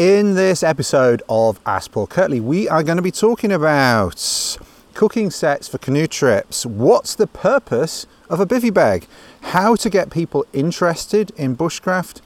[0.00, 4.56] In this episode of Paul Kirtley, we are going to be talking about
[4.94, 6.64] cooking sets for canoe trips.
[6.64, 9.06] What's the purpose of a bivvy bag?
[9.42, 12.22] How to get people interested in bushcraft,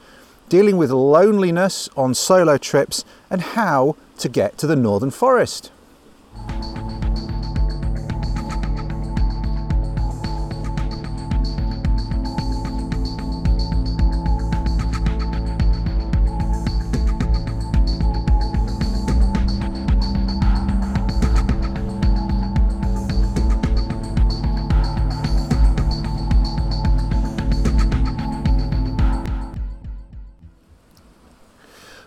[0.48, 5.72] dealing with loneliness on solo trips, and how to get to the Northern Forest.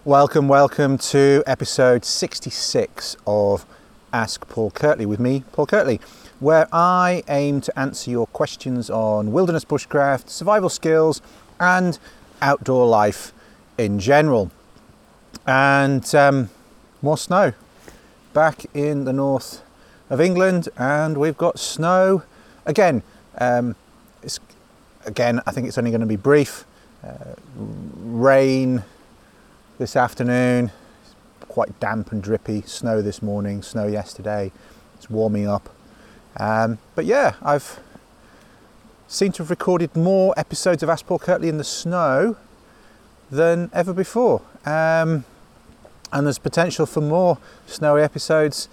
[0.07, 3.65] Welcome, welcome to episode 66 of
[4.13, 5.99] Ask Paul Kirtley with me, Paul Kirtley,
[6.39, 11.21] where I aim to answer your questions on wilderness bushcraft, survival skills,
[11.59, 11.99] and
[12.41, 13.33] outdoor life
[13.77, 14.49] in general.
[15.45, 16.51] And um,
[17.01, 17.51] more snow
[18.33, 19.61] back in the north
[20.09, 22.23] of England, and we've got snow
[22.65, 23.03] again.
[23.39, 23.75] Um,
[24.23, 24.39] it's,
[25.05, 26.63] again, I think it's only going to be brief.
[27.03, 28.85] Uh, rain
[29.77, 30.71] this afternoon.
[31.47, 32.63] Quite damp and drippy.
[32.63, 34.51] Snow this morning, snow yesterday.
[34.95, 35.69] It's warming up.
[36.37, 37.79] Um, but yeah, I've
[39.07, 42.37] seem to have recorded more episodes of Paul Kirtley in the snow
[43.29, 44.41] than ever before.
[44.65, 45.25] Um,
[46.11, 48.69] and there's potential for more snowy episodes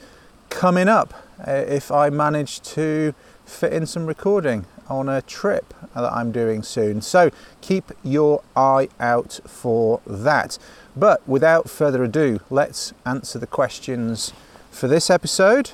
[0.49, 1.15] coming up
[1.47, 6.63] uh, if I manage to fit in some recording on a trip that I'm doing
[6.63, 7.01] soon.
[7.01, 10.59] So keep your eye out for that.
[10.97, 14.33] But without further ado, let's answer the questions
[14.71, 15.71] for this episode.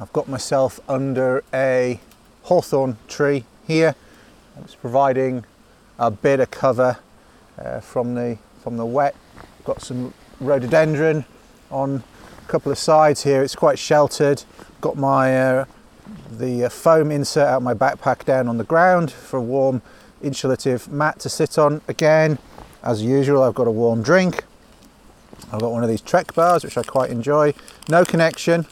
[0.00, 2.00] I've got myself under a
[2.44, 3.96] hawthorn tree here.
[4.62, 5.44] It's providing
[5.98, 6.98] a bit of cover
[7.58, 9.16] uh, from the from the wet.
[9.64, 11.24] Got some rhododendron
[11.70, 12.04] on
[12.48, 13.42] couple of sides here.
[13.42, 14.42] It's quite sheltered.
[14.80, 15.64] Got my uh,
[16.30, 19.82] the uh, foam insert out my backpack down on the ground for a warm
[20.22, 21.80] insulative mat to sit on.
[21.86, 22.38] Again,
[22.82, 24.44] as usual, I've got a warm drink.
[25.52, 27.54] I've got one of these Trek bars, which I quite enjoy.
[27.88, 28.66] No connection.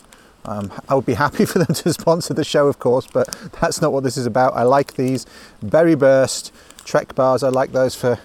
[0.44, 3.28] Um, I would be happy for them to sponsor the show, of course, but
[3.60, 4.54] that's not what this is about.
[4.54, 5.26] I like these
[5.62, 6.52] Berry Burst
[6.84, 7.42] Trek bars.
[7.42, 8.18] I like those for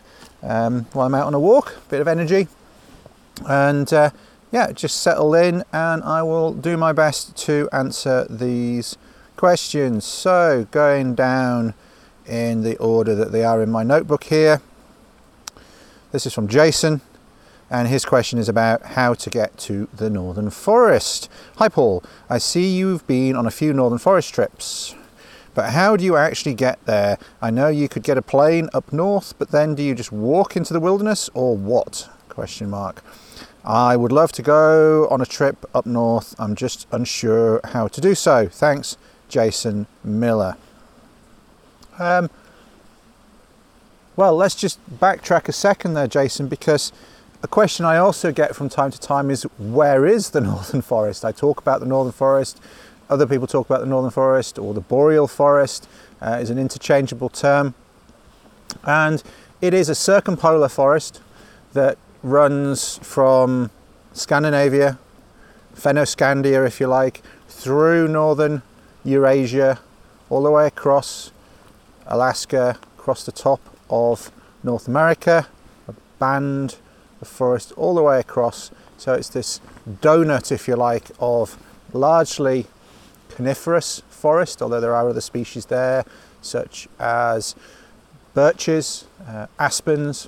[0.43, 2.47] um, while I'm out on a walk, bit of energy.
[3.47, 4.11] And uh,
[4.51, 8.97] yeah, just settle in and I will do my best to answer these
[9.35, 10.05] questions.
[10.05, 11.73] So, going down
[12.25, 14.61] in the order that they are in my notebook here.
[16.11, 17.01] This is from Jason,
[17.69, 21.29] and his question is about how to get to the Northern Forest.
[21.57, 22.03] Hi, Paul.
[22.29, 24.95] I see you've been on a few Northern Forest trips,
[25.53, 27.17] but how do you actually get there?
[27.41, 30.55] I know you could get a plane up north, but then do you just walk
[30.55, 32.09] into the wilderness or what?
[32.29, 33.03] Question mark.
[33.63, 36.33] I would love to go on a trip up north.
[36.39, 38.47] I'm just unsure how to do so.
[38.47, 38.97] Thanks,
[39.29, 40.57] Jason Miller.
[41.99, 42.29] Um,
[44.15, 46.91] well, let's just backtrack a second there, Jason, because
[47.43, 51.23] a question I also get from time to time is where is the Northern Forest?
[51.23, 52.59] I talk about the Northern Forest,
[53.09, 55.87] other people talk about the Northern Forest, or the Boreal Forest
[56.21, 57.75] uh, is an interchangeable term.
[58.85, 59.21] And
[59.59, 61.21] it is a circumpolar forest
[61.73, 63.69] that runs from
[64.13, 64.99] Scandinavia,
[65.75, 68.61] Fennoscandia, if you like, through northern
[69.03, 69.79] Eurasia,
[70.29, 71.31] all the way across
[72.05, 74.31] Alaska, across the top of
[74.63, 75.47] North America,
[75.87, 76.77] a band
[77.21, 78.71] of forest all the way across.
[78.97, 81.57] So it's this donut, if you like, of
[81.93, 82.67] largely
[83.29, 86.05] coniferous forest, although there are other species there,
[86.41, 87.55] such as
[88.33, 90.27] birches, uh, aspens,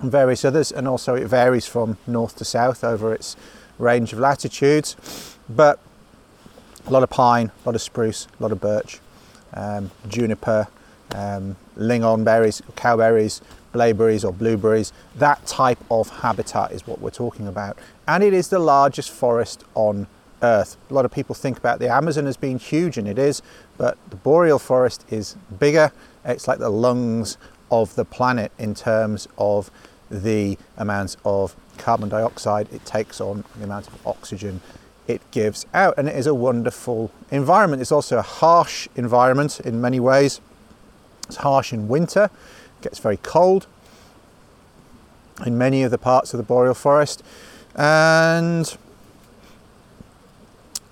[0.00, 3.36] and various others, and also it varies from north to south over its
[3.78, 4.96] range of latitudes.
[5.48, 5.78] But
[6.86, 9.00] a lot of pine, a lot of spruce, a lot of birch,
[9.54, 10.68] um, juniper,
[11.14, 13.40] um, lingonberries, cowberries,
[13.72, 14.92] blaeberries or blueberries.
[15.14, 17.78] That type of habitat is what we're talking about.
[18.08, 20.06] And it is the largest forest on
[20.42, 20.76] Earth.
[20.90, 23.42] A lot of people think about the Amazon as being huge, and it is,
[23.78, 25.92] but the boreal forest is bigger.
[26.24, 27.38] It's like the lungs
[27.70, 29.70] of the planet in terms of
[30.10, 34.60] the amounts of carbon dioxide it takes on, the amount of oxygen
[35.06, 37.80] it gives out, and it is a wonderful environment.
[37.80, 40.40] It's also a harsh environment in many ways.
[41.26, 42.30] It's harsh in winter,
[42.82, 43.66] gets very cold
[45.44, 47.22] in many of the parts of the boreal forest,
[47.74, 48.76] and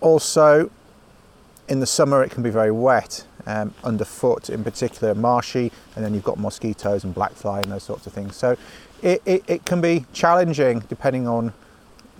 [0.00, 0.70] also
[1.68, 3.24] in the summer it can be very wet.
[3.46, 8.06] Um, underfoot, in particular marshy, and then you've got mosquitoes and blackfly and those sorts
[8.06, 8.36] of things.
[8.36, 8.56] So
[9.02, 11.52] it, it, it can be challenging depending on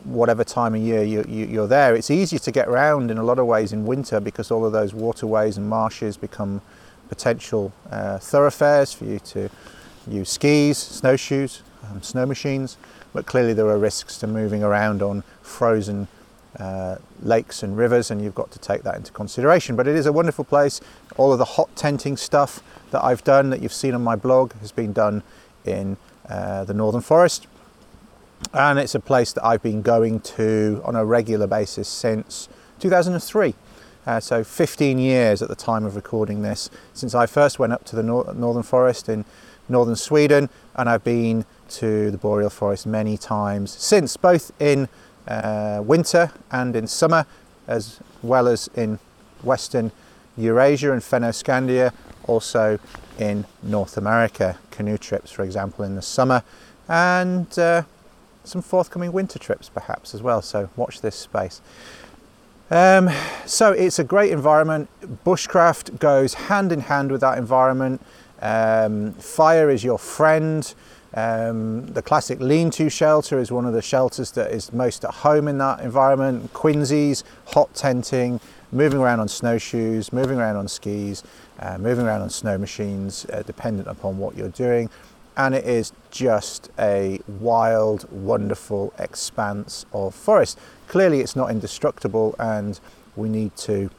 [0.04, 1.94] whatever time of year you, you, are there.
[1.94, 4.72] It's easier to get around in a lot of ways in winter because all of
[4.72, 6.60] those waterways and marshes become
[7.08, 9.48] potential uh, thoroughfares for you to
[10.06, 12.76] use skis, snowshoes, um, snow machines,
[13.14, 16.08] but clearly there are risks to moving around on frozen
[16.58, 19.76] uh, lakes and rivers, and you've got to take that into consideration.
[19.76, 20.80] But it is a wonderful place.
[21.16, 24.52] All of the hot tenting stuff that I've done, that you've seen on my blog,
[24.54, 25.22] has been done
[25.64, 25.96] in
[26.28, 27.46] uh, the Northern Forest,
[28.52, 32.48] and it's a place that I've been going to on a regular basis since
[32.80, 33.54] 2003.
[34.06, 37.84] Uh, so 15 years at the time of recording this since I first went up
[37.84, 39.24] to the nor- Northern Forest in
[39.68, 44.88] northern Sweden, and I've been to the Boreal Forest many times since, both in
[45.28, 47.26] uh, winter and in summer,
[47.66, 48.98] as well as in
[49.42, 49.92] Western
[50.36, 51.92] Eurasia and Fennoscandia,
[52.26, 52.78] also
[53.18, 54.58] in North America.
[54.70, 56.42] Canoe trips, for example, in the summer,
[56.88, 57.82] and uh,
[58.44, 60.42] some forthcoming winter trips perhaps as well.
[60.42, 61.60] So watch this space.
[62.70, 63.10] Um,
[63.46, 64.88] so it's a great environment.
[65.24, 68.00] Bushcraft goes hand in hand with that environment.
[68.40, 70.74] Um, fire is your friend.
[71.14, 75.46] Um, the classic lean-to shelter is one of the shelters that is most at home
[75.46, 76.52] in that environment.
[76.52, 78.40] Quinzys, hot tenting,
[78.72, 81.22] moving around on snowshoes, moving around on skis,
[81.60, 84.90] uh, moving around on snow machines, uh, dependent upon what you're doing.
[85.36, 90.58] And it is just a wild, wonderful expanse of forest.
[90.88, 92.78] Clearly, it's not indestructible, and
[93.14, 93.90] we need to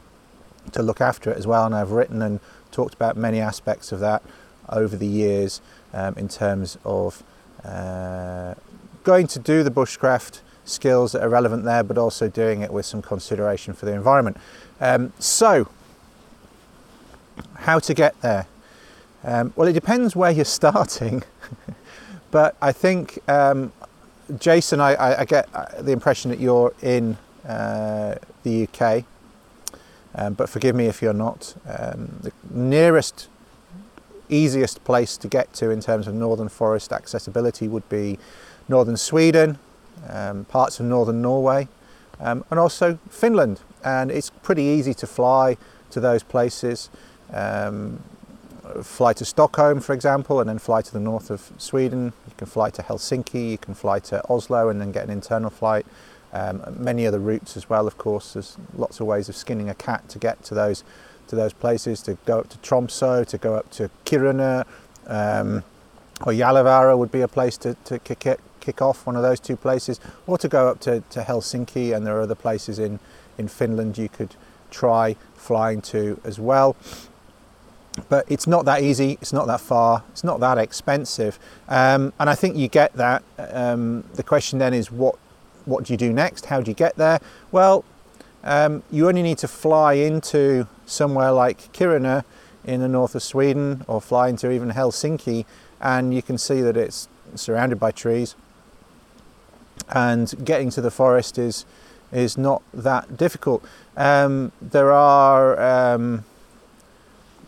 [0.72, 1.64] to look after it as well.
[1.64, 2.40] And I've written and
[2.72, 4.22] talked about many aspects of that
[4.68, 5.60] over the years
[5.96, 7.22] um, in terms of
[7.64, 8.54] uh,
[9.02, 12.84] going to do the bushcraft skills that are relevant there, but also doing it with
[12.84, 14.36] some consideration for the environment.
[14.80, 15.68] Um, so,
[17.54, 18.46] how to get there?
[19.24, 21.22] Um, well, it depends where you're starting,
[22.30, 23.72] but I think um,
[24.38, 27.16] Jason, I, I, get uh, the impression that you're in
[27.48, 29.04] uh, the UK,
[30.14, 31.54] um, but forgive me if you're not.
[31.66, 33.28] Um, the nearest
[34.28, 38.18] easiest place to get to in terms of northern forest accessibility would be
[38.68, 39.58] northern Sweden,
[40.08, 41.68] um, parts of northern Norway,
[42.20, 43.60] um, and also Finland.
[43.84, 45.56] And it's pretty easy to fly
[45.90, 46.90] to those places.
[47.32, 48.00] Um,
[48.82, 52.12] fly to Stockholm, for example, and then fly to the north of Sweden.
[52.26, 55.50] You can fly to Helsinki, you can fly to Oslo, and then get an internal
[55.50, 55.86] flight.
[56.32, 58.34] Um, many other routes as well, of course.
[58.34, 60.84] There's lots of ways of skinning a cat to get to those
[61.28, 64.64] to those places, to go up to Tromsø, to go up to Kiruna,
[65.06, 65.64] um,
[66.24, 69.40] or Gällivare would be a place to, to kick, it, kick off, one of those
[69.40, 72.98] two places, or to go up to, to Helsinki, and there are other places in,
[73.38, 74.34] in Finland you could
[74.70, 76.76] try flying to as well.
[78.08, 81.38] But it's not that easy, it's not that far, it's not that expensive.
[81.68, 83.22] Um, and I think you get that.
[83.38, 85.16] Um, the question then is what,
[85.64, 86.46] what do you do next?
[86.46, 87.20] How do you get there?
[87.52, 87.84] Well,
[88.46, 92.24] um, you only need to fly into somewhere like Kiruna
[92.64, 95.44] in the north of Sweden or fly into even Helsinki
[95.80, 98.36] and you can see that it's surrounded by trees.
[99.88, 101.66] And getting to the forest is
[102.12, 103.64] is not that difficult.
[103.96, 105.60] Um, there are
[105.94, 106.24] um,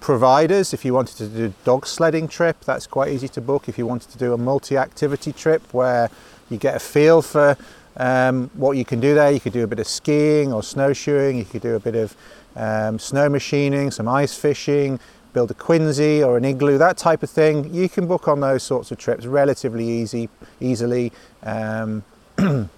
[0.01, 0.75] providers.
[0.75, 3.69] If you wanted to do a dog sledding trip that's quite easy to book.
[3.69, 6.11] If you wanted to do a multi-activity trip where
[6.51, 7.57] you get a feel for
[7.99, 11.37] um, what you can do there, you could do a bit of skiing or snowshoeing,
[11.37, 12.17] you could do a bit of
[12.57, 14.99] um, snow machining, some ice fishing,
[15.33, 17.73] build a quinzey or an igloo, that type of thing.
[17.75, 20.29] You can book on those sorts of trips relatively easy,
[20.61, 21.13] easily.
[21.43, 22.05] Um,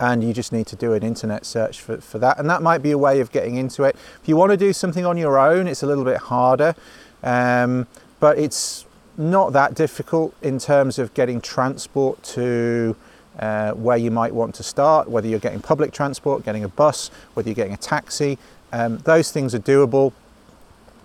[0.00, 2.38] and you just need to do an internet search for, for that.
[2.38, 3.96] And that might be a way of getting into it.
[4.22, 6.74] If you want to do something on your own, it's a little bit harder,
[7.22, 7.86] um,
[8.18, 8.86] but it's
[9.18, 12.96] not that difficult in terms of getting transport to
[13.38, 17.10] uh, where you might want to start, whether you're getting public transport, getting a bus,
[17.34, 18.38] whether you're getting a taxi.
[18.72, 20.12] Um, those things are doable.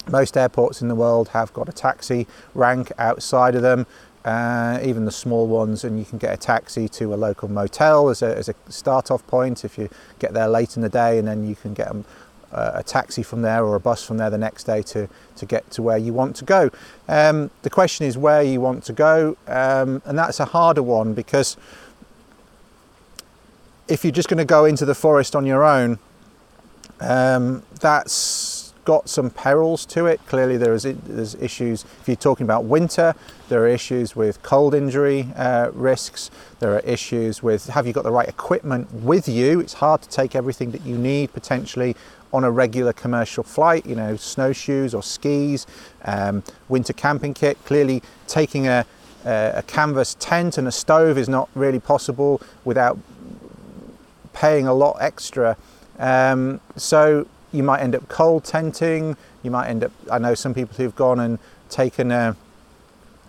[0.09, 3.87] Most airports in the world have got a taxi rank outside of them,
[4.23, 8.09] uh, even the small ones, and you can get a taxi to a local motel
[8.09, 9.89] as a, as a start off point if you
[10.19, 12.03] get there late in the day, and then you can get a,
[12.51, 15.69] a taxi from there or a bus from there the next day to, to get
[15.71, 16.69] to where you want to go.
[17.07, 21.13] Um, the question is where you want to go, um, and that's a harder one
[21.13, 21.57] because
[23.87, 25.99] if you're just going to go into the forest on your own,
[27.01, 30.21] um, that's got some perils to it.
[30.27, 31.83] Clearly, there is there's issues.
[32.01, 33.15] If you're talking about winter,
[33.49, 36.31] there are issues with cold injury uh, risks.
[36.59, 39.59] There are issues with have you got the right equipment with you.
[39.59, 41.95] It's hard to take everything that you need potentially
[42.31, 45.65] on a regular commercial flight, you know, snowshoes or skis,
[46.03, 47.57] um, winter camping kit.
[47.65, 48.85] Clearly, taking a,
[49.25, 52.97] a, a canvas tent and a stove is not really possible without
[54.35, 55.57] paying a lot extra.
[55.97, 59.17] Um, so you might end up cold tenting.
[59.41, 59.91] You might end up.
[60.11, 61.39] I know some people who've gone and
[61.69, 62.35] taken a,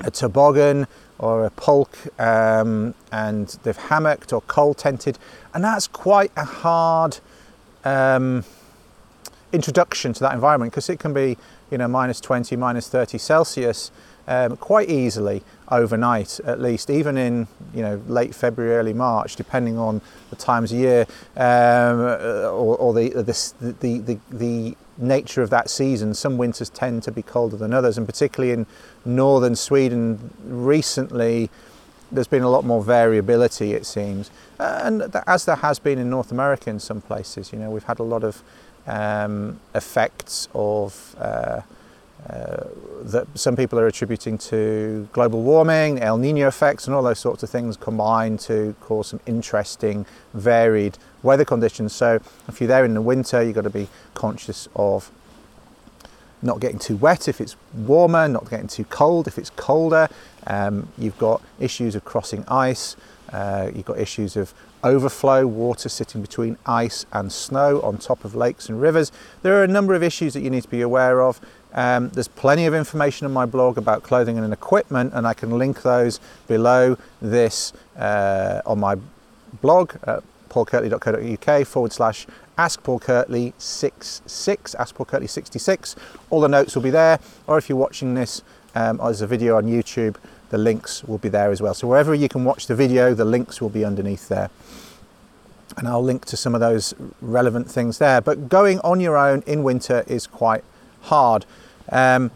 [0.00, 0.86] a toboggan
[1.18, 5.18] or a pulk um, and they've hammocked or cold tented,
[5.54, 7.18] and that's quite a hard
[7.84, 8.44] um,
[9.52, 11.38] introduction to that environment because it can be,
[11.70, 13.90] you know, minus 20, minus 30 Celsius
[14.28, 19.78] um, quite easily overnight, at least, even in you know late February, early March, depending
[19.78, 21.06] on the times of year
[21.36, 26.14] um, or, or the, the, the, the, the nature of that season.
[26.14, 28.66] Some winters tend to be colder than others, and particularly in
[29.04, 31.50] northern Sweden recently,
[32.10, 36.30] there's been a lot more variability, it seems, and as there has been in North
[36.30, 37.52] America in some places.
[37.52, 38.42] You know, we've had a lot of
[38.86, 41.62] um, effects of uh,
[42.28, 42.64] uh,
[43.02, 47.42] that some people are attributing to global warming, El Nino effects, and all those sorts
[47.42, 51.94] of things combine to cause some interesting, varied weather conditions.
[51.94, 55.10] So, if you're there in the winter, you've got to be conscious of
[56.42, 60.08] not getting too wet if it's warmer, not getting too cold if it's colder.
[60.46, 62.96] Um, you've got issues of crossing ice,
[63.32, 64.54] uh, you've got issues of
[64.84, 69.10] overflow, water sitting between ice and snow on top of lakes and rivers.
[69.42, 71.40] There are a number of issues that you need to be aware of.
[71.76, 75.50] Um, there's plenty of information on my blog about clothing and equipment, and I can
[75.58, 76.18] link those
[76.48, 78.96] below this uh, on my
[79.60, 85.96] blog at paulkirtley.co.uk forward slash ask Paul Kirtley 66, ask Paul Kirtley 66.
[86.30, 88.40] All the notes will be there, or if you're watching this
[88.74, 90.16] um, as a video on YouTube,
[90.48, 91.74] the links will be there as well.
[91.74, 94.48] So wherever you can watch the video, the links will be underneath there.
[95.76, 98.20] And I'll link to some of those relevant things there.
[98.20, 100.64] But going on your own in winter is quite
[101.02, 101.44] hard.
[101.90, 102.30] Um,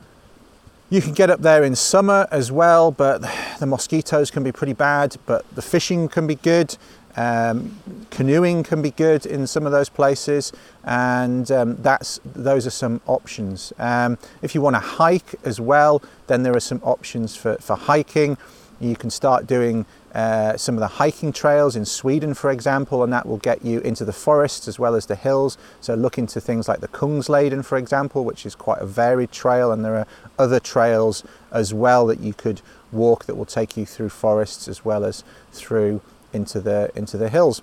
[0.90, 3.22] you can get up there in summer as well, but
[3.60, 6.76] the mosquitoes can be pretty bad, but the fishing can be good.
[7.16, 7.78] Um,
[8.10, 10.52] canoeing can be good in some of those places,
[10.84, 13.72] and um, that's those are some options.
[13.78, 17.76] Um, if you want to hike as well, then there are some options for, for
[17.76, 18.36] hiking.
[18.80, 19.84] You can start doing
[20.14, 23.80] uh, some of the hiking trails in Sweden, for example, and that will get you
[23.80, 25.58] into the forests as well as the hills.
[25.80, 29.70] So look into things like the Kungsleden, for example, which is quite a varied trail,
[29.70, 30.06] and there are
[30.38, 31.22] other trails
[31.52, 35.22] as well that you could walk that will take you through forests as well as
[35.52, 36.00] through
[36.32, 37.62] into the into the hills.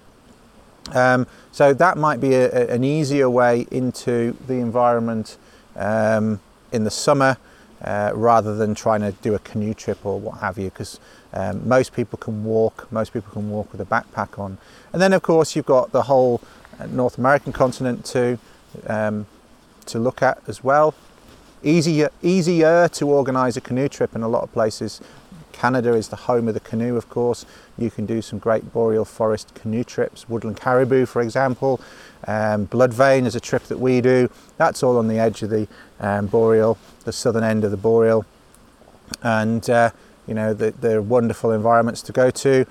[0.93, 5.37] Um, so that might be a, an easier way into the environment
[5.75, 6.39] um,
[6.71, 7.37] in the summer
[7.83, 10.99] uh, rather than trying to do a canoe trip or what have you, because
[11.33, 14.57] um, most people can walk, most people can walk with a backpack on.
[14.93, 16.41] And then, of course, you've got the whole
[16.79, 18.39] uh, North American continent to,
[18.87, 19.25] um,
[19.85, 20.93] to look at as well.
[21.63, 25.01] Easier, easier to organise a canoe trip in a lot of places.
[25.51, 27.43] Canada is the home of the canoe, of course.
[27.79, 30.29] You can do some great boreal forest canoe trips.
[30.29, 31.81] Woodland Caribou, for example.
[32.27, 34.29] Um, Bloodvein is a trip that we do.
[34.57, 35.67] That's all on the edge of the
[35.99, 38.25] um, boreal, the southern end of the boreal.
[39.23, 39.91] And uh,
[40.27, 42.65] you know, they're wonderful environments to go to.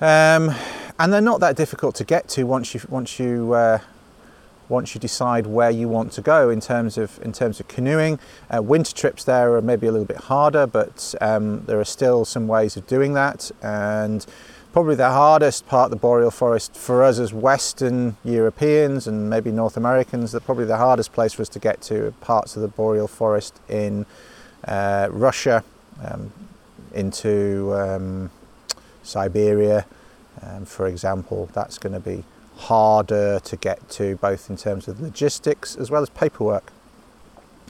[0.00, 0.54] Um,
[0.98, 3.78] and they're not that difficult to get to once you once you uh,
[4.68, 8.18] once you decide where you want to go in terms of in terms of canoeing.
[8.54, 12.24] Uh, winter trips there are maybe a little bit harder, but um, there are still
[12.24, 13.50] some ways of doing that.
[13.62, 14.24] And
[14.74, 19.52] probably the hardest part of the boreal forest for us as Western Europeans and maybe
[19.52, 22.66] North Americans, that probably the hardest place for us to get to parts of the
[22.66, 24.04] boreal forest in
[24.66, 25.62] uh, Russia,
[26.02, 26.32] um,
[26.92, 28.32] into um,
[29.04, 29.86] Siberia,
[30.42, 31.48] um, for example.
[31.52, 32.24] That's going to be
[32.56, 36.72] harder to get to, both in terms of logistics as well as paperwork.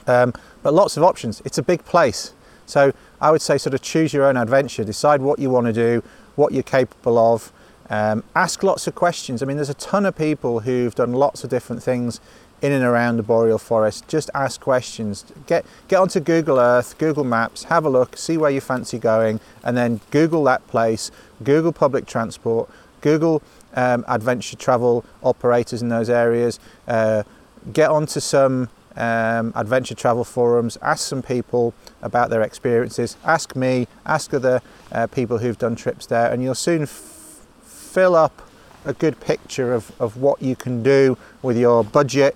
[0.07, 0.33] Um,
[0.63, 1.39] but lots of options.
[1.45, 2.33] It's a big place.
[2.65, 5.73] So I would say, sort of choose your own adventure, decide what you want to
[5.73, 6.01] do,
[6.35, 7.51] what you're capable of.
[7.89, 9.43] Um, ask lots of questions.
[9.43, 12.19] I mean, there's a ton of people who've done lots of different things
[12.61, 14.07] in and around the boreal forest.
[14.07, 15.25] Just ask questions.
[15.45, 19.39] Get get onto Google Earth, Google Maps, have a look, see where you fancy going,
[19.63, 21.11] and then Google that place.
[21.43, 22.69] Google public transport.
[23.01, 23.43] Google
[23.75, 26.59] um, adventure travel operators in those areas.
[26.87, 27.23] Uh,
[27.71, 33.87] get onto some um, adventure travel forums, ask some people about their experiences, ask me,
[34.05, 34.61] ask other
[34.91, 38.49] uh, people who've done trips there, and you'll soon f- fill up
[38.85, 42.35] a good picture of, of what you can do with your budget,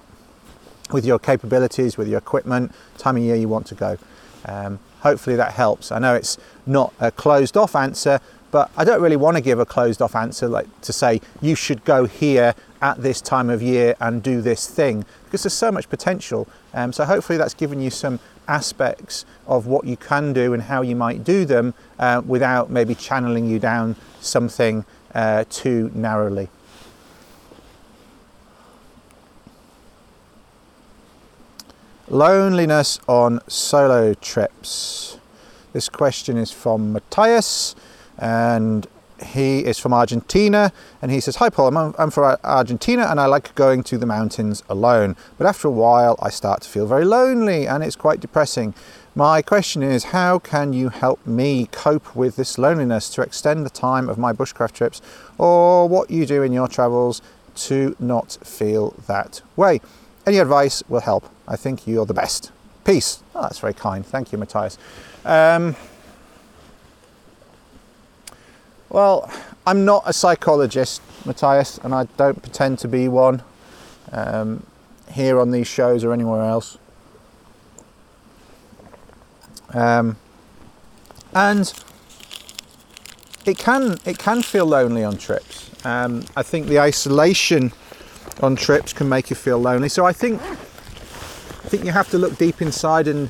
[0.91, 3.97] with your capabilities, with your equipment, time of year you want to go.
[4.45, 5.91] Um, hopefully that helps.
[5.91, 8.19] I know it's not a closed off answer,
[8.51, 11.55] But I don't really want to give a closed off answer like to say you
[11.55, 15.71] should go here at this time of year and do this thing because there's so
[15.71, 16.47] much potential.
[16.73, 20.81] Um, so hopefully that's given you some aspects of what you can do and how
[20.81, 26.49] you might do them uh, without maybe channeling you down something uh, too narrowly.
[32.07, 35.19] Loneliness on solo trips.
[35.73, 37.75] This question is from Matthias
[38.17, 38.87] and
[39.23, 40.71] he is from Argentina
[41.01, 44.05] and he says, Hi Paul, I'm, I'm from Argentina and I like going to the
[44.05, 45.15] mountains alone.
[45.37, 48.73] But after a while, I start to feel very lonely and it's quite depressing.
[49.15, 53.69] My question is, how can you help me cope with this loneliness to extend the
[53.69, 55.01] time of my bushcraft trips
[55.37, 57.21] or what you do in your travels
[57.55, 59.81] to not feel that way?
[60.25, 61.29] Any advice will help.
[61.47, 62.51] I think you're the best.
[62.85, 63.23] Peace.
[63.35, 64.05] Oh, that's very kind.
[64.05, 64.77] Thank you, Matthias.
[65.25, 65.75] Um,
[68.89, 69.31] well,
[69.65, 73.43] I'm not a psychologist, Matthias, and I don't pretend to be one
[74.11, 74.65] um,
[75.11, 76.77] here on these shows or anywhere else.
[79.73, 80.17] Um,
[81.33, 81.71] and
[83.45, 85.69] it can it can feel lonely on trips.
[85.85, 87.71] Um, I think the isolation
[88.41, 89.89] on trips can make you feel lonely.
[89.89, 93.29] So I think I think you have to look deep inside and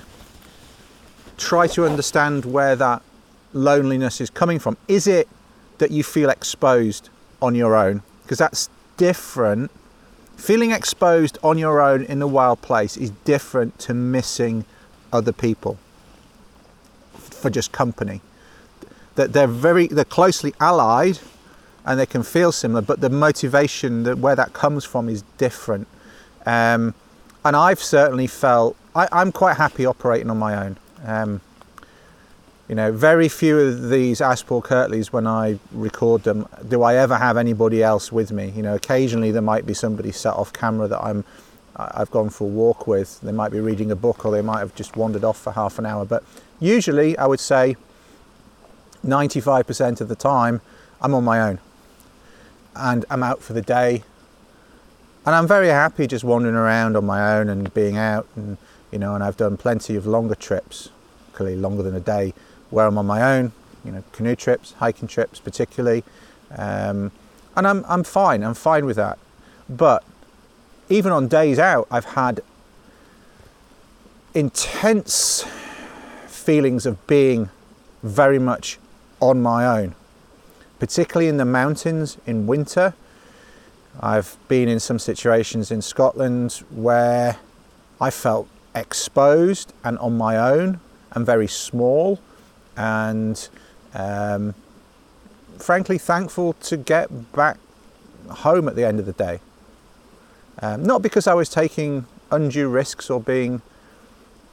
[1.38, 3.02] try to understand where that
[3.54, 4.78] loneliness is coming from.
[4.88, 5.28] Is it
[5.80, 7.10] that you feel exposed
[7.42, 9.72] on your own because that's different.
[10.38, 14.66] Feeling exposed on your own in the wild place is different to missing
[15.12, 15.78] other people
[17.14, 18.22] for just company.
[19.16, 21.20] That they're very they're closely allied
[21.86, 25.88] and they can feel similar, but the motivation that where that comes from is different.
[26.46, 26.94] Um,
[27.44, 30.78] and I've certainly felt I, am quite happy operating on my own.
[31.06, 31.42] Um,
[32.70, 37.18] you know, very few of these Paul Kirtleys, when I record them, do I ever
[37.18, 38.54] have anybody else with me.
[38.56, 41.26] You know, occasionally there might be somebody sat off camera that I'm,
[41.76, 43.20] I've gone for a walk with.
[43.22, 45.80] They might be reading a book, or they might have just wandered off for half
[45.80, 46.06] an hour.
[46.06, 46.24] But
[46.60, 47.76] usually, I would say,
[49.04, 50.62] 95% of the time,
[51.02, 51.58] I'm on my own,
[52.76, 54.04] and I'm out for the day,
[55.26, 58.58] and I'm very happy just wandering around on my own and being out, and
[58.92, 60.90] you know, and I've done plenty of longer trips,
[61.34, 62.34] clearly longer than a day
[62.70, 63.52] where I'm on my own,
[63.84, 66.04] you know, canoe trips, hiking trips, particularly,
[66.58, 67.12] um,
[67.56, 68.44] and I'm I'm fine.
[68.44, 69.20] I'm fine with that.
[69.70, 70.04] But
[70.90, 72.42] even on days out, I've had
[74.34, 75.46] intense
[76.28, 77.50] feelings of being
[78.04, 78.80] very much
[79.20, 79.96] on my own,
[80.80, 82.94] particularly in the mountains in winter.
[84.00, 87.38] I've been in some situations in Scotland where
[88.00, 90.80] I felt exposed and on my own
[91.12, 92.20] and very small
[92.80, 93.50] and
[93.94, 94.56] um,
[95.58, 97.58] frankly thankful to get back
[98.30, 99.40] home at the end of the day.
[100.62, 103.62] Um, not because I was taking undue risks or being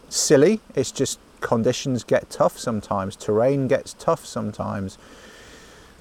[0.08, 4.98] silly, it's just conditions get tough sometimes, terrain gets tough sometimes.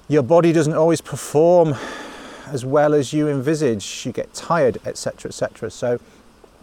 [0.08, 1.76] Your body doesn't always perform
[2.48, 5.28] as well as you envisage, you get tired, etc.
[5.28, 5.70] etc.
[5.70, 6.00] So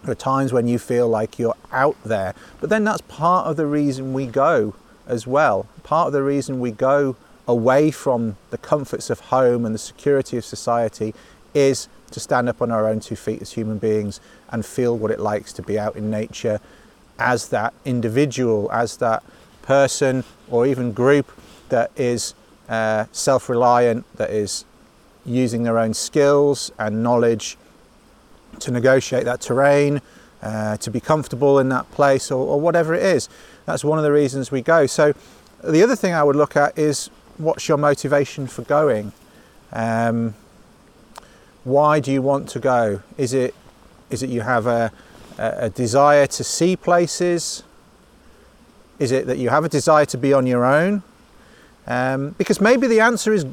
[0.03, 3.55] there are times when you feel like you're out there, but then that's part of
[3.55, 4.73] the reason we go
[5.07, 5.67] as well.
[5.83, 7.15] Part of the reason we go
[7.47, 11.13] away from the comforts of home and the security of society
[11.53, 15.11] is to stand up on our own two feet as human beings and feel what
[15.11, 16.59] it likes to be out in nature
[17.19, 19.23] as that individual, as that
[19.61, 21.31] person or even group
[21.69, 22.33] that is
[22.69, 24.65] uh, self reliant, that is
[25.25, 27.57] using their own skills and knowledge
[28.59, 30.01] to negotiate that terrain,
[30.43, 33.29] uh, to be comfortable in that place, or, or whatever it is.
[33.65, 34.85] That's one of the reasons we go.
[34.85, 35.13] So,
[35.63, 39.13] the other thing I would look at is what's your motivation for going?
[39.71, 40.35] Um,
[41.63, 43.01] why do you want to go?
[43.17, 43.55] Is it
[44.09, 44.91] is it you have a,
[45.37, 47.63] a, desire to see places?
[48.99, 51.01] Is it that you have a desire to be on your own?
[51.85, 53.43] Um, because maybe the answer is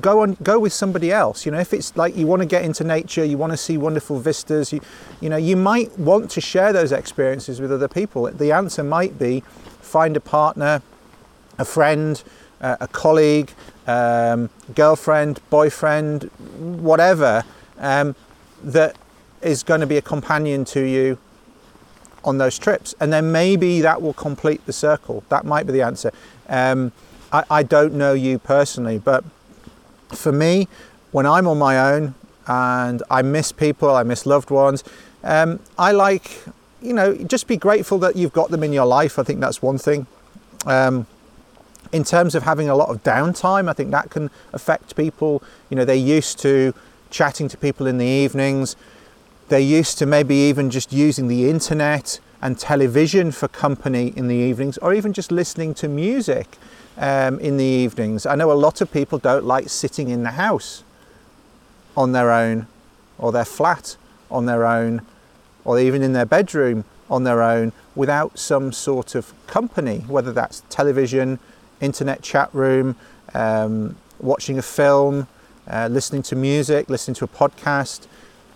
[0.00, 1.44] go on, go with somebody else.
[1.44, 3.76] You know, if it's like you want to get into nature, you want to see
[3.76, 4.80] wonderful vistas, you,
[5.20, 8.30] you know, you might want to share those experiences with other people.
[8.30, 9.42] The answer might be
[9.80, 10.80] find a partner,
[11.58, 12.22] a friend,
[12.60, 13.50] uh, a colleague,
[13.88, 17.44] um, girlfriend, boyfriend, whatever,
[17.78, 18.14] um,
[18.62, 18.96] that
[19.42, 21.18] is going to be a companion to you
[22.24, 22.94] on those trips.
[23.00, 25.24] And then maybe that will complete the circle.
[25.28, 26.12] That might be the answer.
[26.48, 26.92] Um,
[27.32, 29.24] I, I don't know you personally, but
[30.10, 30.68] for me,
[31.10, 32.14] when I'm on my own
[32.46, 34.84] and I miss people, I miss loved ones,
[35.24, 36.42] um, I like,
[36.80, 39.18] you know, just be grateful that you've got them in your life.
[39.18, 40.06] I think that's one thing.
[40.66, 41.06] Um,
[41.92, 45.42] in terms of having a lot of downtime, I think that can affect people.
[45.70, 46.74] You know, they're used to
[47.10, 48.76] chatting to people in the evenings.
[49.48, 54.34] They're used to maybe even just using the internet and television for company in the
[54.34, 56.58] evenings, or even just listening to music
[56.98, 58.26] um, in the evenings.
[58.26, 60.84] I know a lot of people don't like sitting in the house
[61.96, 62.66] on their own,
[63.18, 63.96] or their flat
[64.30, 65.02] on their own,
[65.64, 70.62] or even in their bedroom on their own without some sort of company, whether that's
[70.70, 71.38] television,
[71.80, 72.96] internet chat room,
[73.34, 75.26] um, watching a film,
[75.70, 78.06] uh, listening to music, listening to a podcast.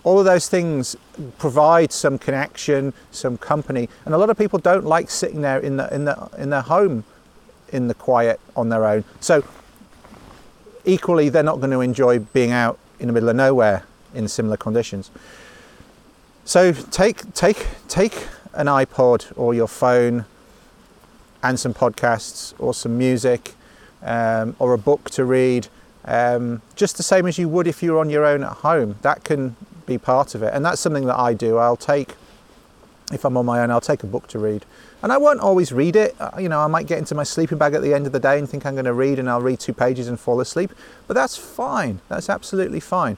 [0.05, 0.97] All of those things
[1.39, 5.77] provide some connection, some company, and a lot of people don't like sitting there in
[5.77, 7.05] the in the in their home,
[7.71, 9.05] in the quiet on their own.
[9.21, 9.45] So
[10.85, 14.57] equally, they're not going to enjoy being out in the middle of nowhere in similar
[14.57, 15.11] conditions.
[16.45, 20.25] So take take take an iPod or your phone
[21.43, 23.55] and some podcasts or some music
[24.03, 25.69] um, or a book to read,
[26.05, 28.97] um, just the same as you would if you were on your own at home.
[29.03, 31.59] That can be part of it, and that's something that I do.
[31.59, 32.15] I'll take,
[33.13, 34.65] if I'm on my own, I'll take a book to read,
[35.07, 36.17] and I won't always read it.
[36.19, 38.19] Uh, you know, I might get into my sleeping bag at the end of the
[38.19, 40.73] day and think I'm going to read, and I'll read two pages and fall asleep.
[41.07, 42.01] But that's fine.
[42.09, 43.17] That's absolutely fine.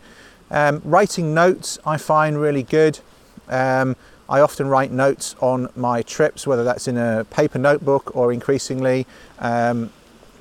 [0.51, 3.01] Um, writing notes I find really good.
[3.49, 3.97] Um,
[4.29, 9.07] I often write notes on my trips, whether that's in a paper notebook or increasingly,
[9.39, 9.91] um,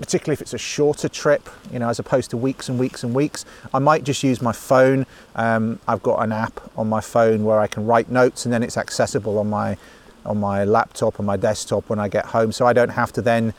[0.02, 3.16] particularly if it's a shorter trip, you know, as opposed to weeks and weeks and
[3.16, 3.46] weeks.
[3.74, 5.06] I might just use my phone.
[5.34, 8.64] Um, I've got an app on my phone where I can write notes, and then
[8.64, 9.78] it's accessible on my
[10.28, 13.22] on my laptop or my desktop when I get home, so I don't have to
[13.22, 13.54] then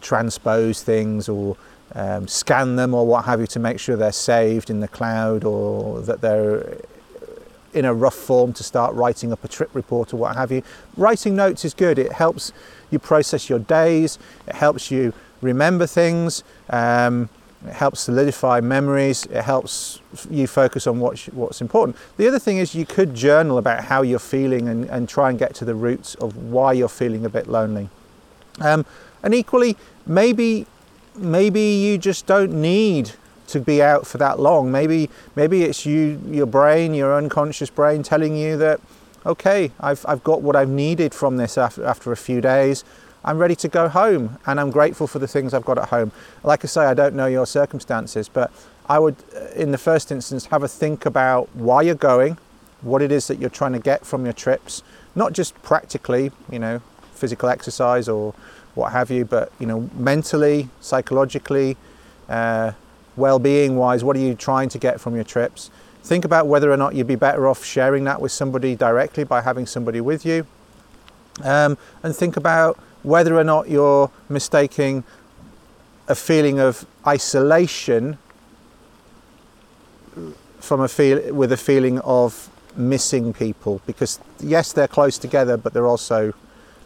[0.00, 1.56] transpose things or
[1.94, 5.44] um, scan them or what have you to make sure they're saved in the cloud
[5.44, 6.78] or that they're
[7.72, 10.62] in a rough form to start writing up a trip report or what have you.
[10.96, 11.98] Writing notes is good.
[11.98, 12.52] It helps
[12.90, 14.18] you process your days.
[14.46, 16.42] It helps you remember things.
[16.70, 17.28] Um,
[17.64, 19.26] it helps solidify memories.
[19.26, 21.96] It helps you focus on what's, what's important.
[22.16, 25.38] The other thing is you could journal about how you're feeling and, and try and
[25.38, 27.88] get to the roots of why you're feeling a bit lonely.
[28.60, 28.84] Um,
[29.22, 30.66] and equally, maybe
[31.16, 33.12] maybe you just don't need
[33.48, 34.70] to be out for that long.
[34.70, 38.80] Maybe maybe it's you, your brain, your unconscious brain, telling you that
[39.24, 42.84] okay, I've I've got what I've needed from this after after a few days.
[43.26, 46.12] I'm ready to go home, and I'm grateful for the things I've got at home.
[46.44, 48.52] Like I say, I don't know your circumstances, but
[48.88, 52.38] I would, uh, in the first instance, have a think about why you're going,
[52.82, 54.82] what it is that you're trying to get from your trips,
[55.14, 56.80] not just practically, you know,
[57.12, 58.32] physical exercise or
[58.74, 61.76] what have you, but you know, mentally, psychologically,
[62.28, 62.72] uh,
[63.16, 65.70] well-being wise what are you trying to get from your trips
[66.02, 69.40] think about whether or not you'd be better off sharing that with somebody directly by
[69.40, 70.46] having somebody with you
[71.42, 75.04] um, and think about whether or not you're mistaking
[76.08, 78.18] a feeling of isolation
[80.60, 85.72] from a feel with a feeling of missing people because yes they're close together but
[85.72, 86.32] they're also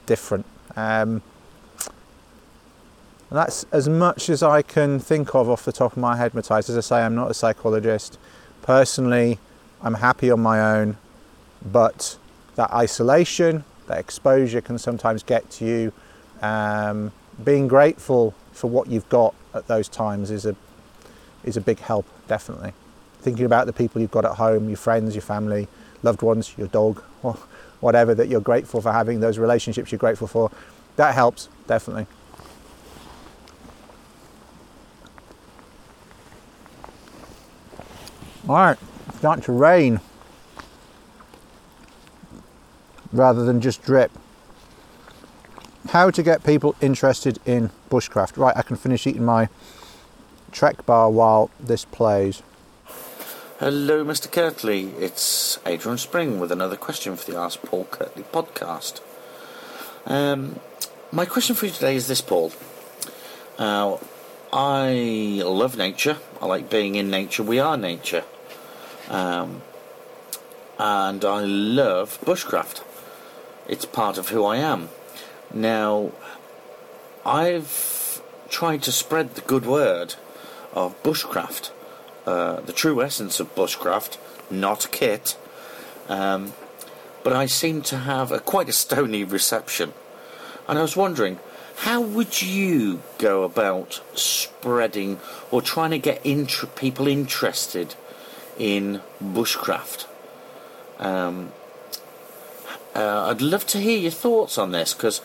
[0.06, 0.44] different
[0.76, 1.22] um,
[3.30, 6.34] and that's as much as I can think of off the top of my head,
[6.34, 6.68] Matthias.
[6.68, 8.18] As I say, I'm not a psychologist.
[8.60, 9.38] Personally,
[9.82, 10.96] I'm happy on my own,
[11.64, 12.18] but
[12.56, 15.92] that isolation, that exposure can sometimes get to you.
[16.40, 20.56] Um, being grateful for what you've got at those times is a
[21.44, 22.72] is a big help, definitely.
[23.20, 25.68] Thinking about the people you've got at home, your friends, your family,
[26.02, 27.36] loved ones, your dog, or
[27.80, 30.50] whatever that you're grateful for having, those relationships you're grateful for,
[30.96, 32.06] that helps, definitely.
[38.48, 40.00] Alright, it's starting to rain
[43.12, 44.10] rather than just drip.
[45.90, 48.36] How to get people interested in bushcraft.
[48.36, 49.48] Right, I can finish eating my
[50.52, 52.44] Trek bar while this plays.
[53.58, 54.30] Hello, Mr.
[54.30, 54.92] Kirtley.
[55.00, 59.00] It's Adrian Spring with another question for the Ask Paul Kirtley podcast.
[60.06, 60.60] Um,
[61.10, 62.52] my question for you today is this, Paul.
[63.58, 63.96] Uh,
[64.52, 66.18] I love nature.
[66.40, 67.42] I like being in nature.
[67.42, 68.22] We are nature.
[69.08, 69.62] Um,
[70.78, 72.84] and I love bushcraft.
[73.66, 74.90] It's part of who I am.
[75.52, 76.12] Now,
[77.26, 80.14] I've tried to spread the good word
[80.72, 81.70] of bushcraft,
[82.26, 84.18] uh, the true essence of bushcraft,
[84.50, 85.36] not kit.
[86.08, 86.52] Um,
[87.22, 89.92] but I seem to have a quite a stony reception.
[90.68, 91.38] And I was wondering,
[91.76, 95.18] how would you go about spreading
[95.50, 96.22] or trying to get
[96.76, 97.94] people interested
[98.58, 100.06] in bushcraft?
[100.98, 101.52] Um,
[102.94, 105.20] uh, I'd love to hear your thoughts on this because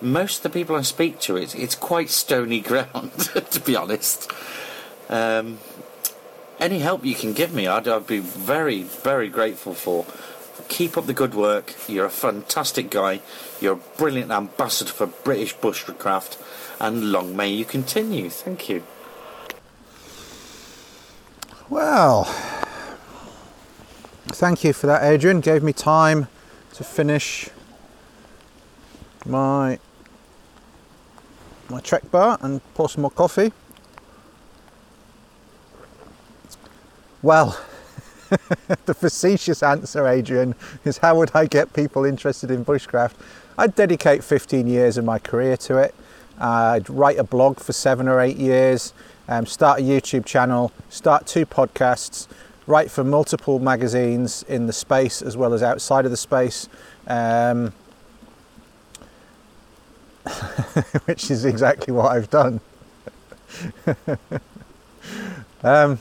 [0.00, 3.12] most of the people I speak to, it's it's quite stony ground,
[3.50, 4.30] to be honest.
[5.08, 5.58] Um,
[6.58, 10.06] any help you can give me, I'd, I'd be very, very grateful for.
[10.68, 11.74] Keep up the good work.
[11.88, 13.20] You're a fantastic guy.
[13.60, 16.38] You're a brilliant ambassador for British bushcraft,
[16.80, 18.30] and long may you continue.
[18.30, 18.82] Thank you.
[21.68, 22.24] Well,
[24.28, 25.40] thank you for that, Adrian.
[25.40, 26.28] Gave me time
[26.74, 27.48] to finish
[29.24, 29.78] my
[31.70, 33.52] my Trek bar and pour some more coffee.
[37.22, 37.58] Well,
[38.84, 43.14] the facetious answer, Adrian, is how would I get people interested in bushcraft?
[43.56, 45.94] I'd dedicate 15 years of my career to it.
[46.38, 48.92] I'd write a blog for seven or eight years,
[49.28, 52.26] um, start a YouTube channel, start two podcasts,
[52.66, 56.68] write for multiple magazines in the space as well as outside of the space,
[57.06, 57.72] um,
[61.04, 62.60] which is exactly what I've done.
[65.62, 65.98] um,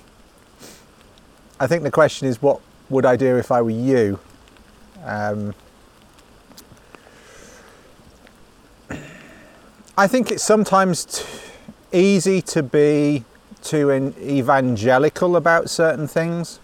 [1.59, 4.19] I think the question is, what would I do if I were you?
[5.03, 5.53] Um,
[9.97, 11.23] I think it's sometimes t-
[11.91, 13.25] easy to be
[13.63, 16.59] too evangelical about certain things,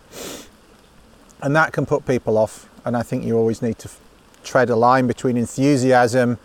[1.41, 2.67] and that can put people off.
[2.85, 3.89] And I think you always need to
[4.43, 6.37] tread a line between enthusiasm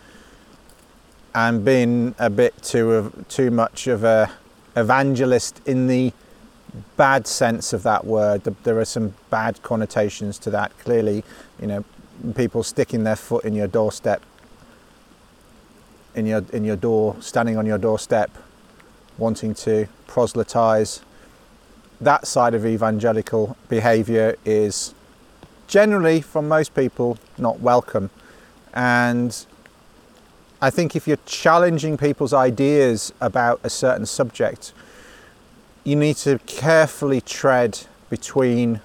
[1.33, 4.31] and being a bit too too much of a
[4.75, 6.13] evangelist in the
[6.97, 8.43] bad sense of that word.
[8.63, 10.77] There are some bad connotations to that.
[10.79, 11.23] Clearly,
[11.59, 11.85] you know,
[12.35, 14.23] people sticking their foot in your doorstep,
[16.15, 18.31] in your in your door, standing on your doorstep,
[19.17, 21.01] wanting to proselytize.
[22.01, 24.93] That side of evangelical behaviour is
[25.67, 28.09] generally, from most people, not welcome.
[28.73, 29.45] And
[30.61, 34.73] I think if you're challenging people's ideas about a certain subject,
[35.83, 38.81] you need to carefully tread between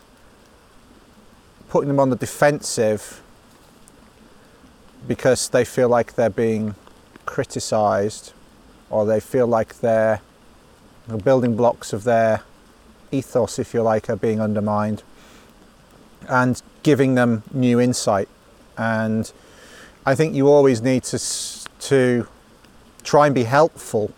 [1.68, 3.22] putting them on the defensive
[5.06, 6.74] because they feel like they're being
[7.24, 8.32] criticized
[8.90, 10.20] or they feel like their
[11.10, 12.42] the building blocks of their
[13.12, 15.02] ethos, if you like, are being undermined,
[16.28, 18.28] and giving them new insight.
[18.76, 19.30] And
[20.06, 21.18] I think you always need to
[21.80, 22.28] to
[23.02, 24.12] try and be helpful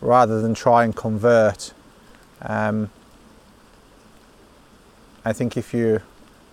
[0.00, 1.72] rather than try and convert.
[2.42, 2.90] Um,
[5.24, 6.02] I think if you're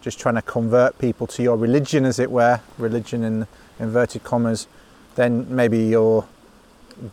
[0.02, 3.48] just trying to convert people to your religion, as it were, religion in
[3.80, 4.68] inverted commas,
[5.16, 6.26] then maybe you're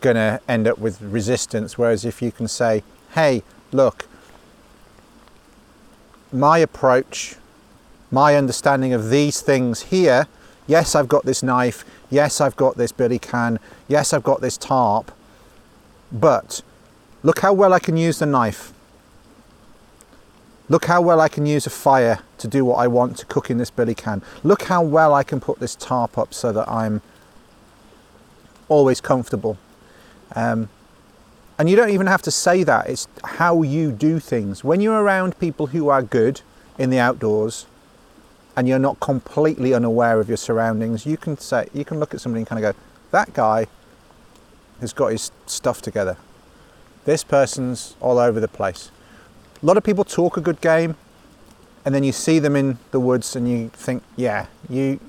[0.01, 1.77] going to end up with resistance.
[1.77, 4.07] Whereas if you can say, hey, look,
[6.31, 7.35] my approach,
[8.11, 10.27] my understanding of these things here,
[10.67, 14.57] yes, I've got this knife, yes, I've got this billy can, yes, I've got this
[14.57, 15.11] tarp,
[16.11, 16.61] but
[17.23, 18.73] look how well I can use the knife.
[20.69, 23.49] Look how well I can use a fire to do what I want to cook
[23.49, 24.21] in this billy can.
[24.43, 27.01] Look how well I can put this tarp up so that I'm
[28.67, 29.57] always comfortable.
[30.35, 30.69] Um,
[31.59, 34.63] and you don't even have to say that, it's how you do things.
[34.63, 36.41] When you're around people who are good
[36.77, 37.65] in the outdoors
[38.55, 42.21] and you're not completely unaware of your surroundings, you can say you can look at
[42.21, 42.79] somebody and kind of go,
[43.11, 43.67] that guy
[44.81, 46.17] has got his stuff together.
[47.05, 48.91] This person's all over the place.
[49.61, 50.95] A lot of people talk a good game,
[51.85, 54.99] and then you see them in the woods, and you think, yeah, you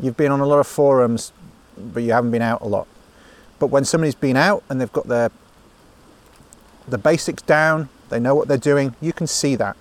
[0.00, 1.32] you've been on a lot of forums,
[1.76, 2.88] but you haven't been out a lot.
[3.58, 5.30] But when somebody's been out and they've got their
[6.86, 8.94] the basics down, they know what they're doing.
[9.00, 9.76] You can see that.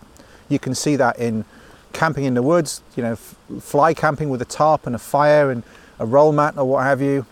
[0.47, 1.43] You can see that in
[1.91, 2.81] camping in the woods.
[2.95, 5.63] You know, fly camping with a tarp and a fire and
[5.99, 7.25] a roll mat or what have you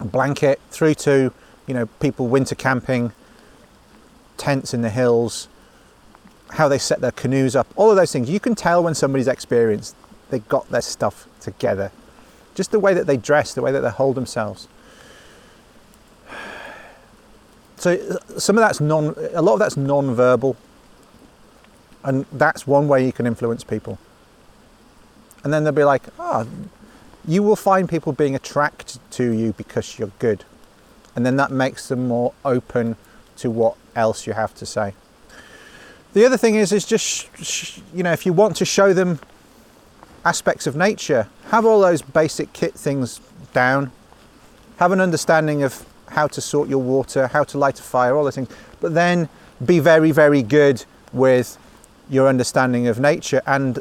[0.00, 1.32] a blanket through to
[1.66, 3.12] you know people winter camping
[4.36, 5.48] tents in the hills
[6.50, 9.28] how they set their canoes up all of those things you can tell when somebody's
[9.28, 9.94] experienced
[10.30, 11.92] they got their stuff together
[12.54, 14.66] just the way that they dress the way that they hold themselves
[17.76, 20.56] so uh, some of that's non a lot of that's non-verbal
[22.04, 23.98] and that's one way you can influence people
[25.42, 26.46] and then they'll be like oh
[27.26, 30.44] you will find people being attracted to you because you're good.
[31.16, 32.96] And then that makes them more open
[33.36, 34.94] to what else you have to say.
[36.12, 37.28] The other thing is, is just,
[37.94, 39.20] you know, if you want to show them
[40.24, 43.20] aspects of nature, have all those basic kit things
[43.52, 43.90] down.
[44.78, 48.24] Have an understanding of how to sort your water, how to light a fire, all
[48.24, 48.48] those things.
[48.80, 49.28] But then
[49.64, 51.58] be very, very good with
[52.08, 53.78] your understanding of nature and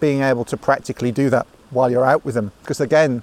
[0.00, 2.52] being able to practically do that while you're out with them.
[2.62, 3.22] Because again,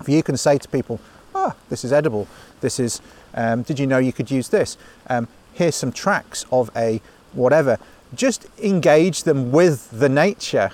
[0.00, 0.98] If you can say to people,
[1.34, 2.26] "Ah, this is edible.
[2.62, 3.02] This is.
[3.34, 4.78] Um, did you know you could use this?
[5.08, 7.02] Um, here's some tracks of a
[7.34, 7.76] whatever."
[8.14, 10.70] Just engage them with the nature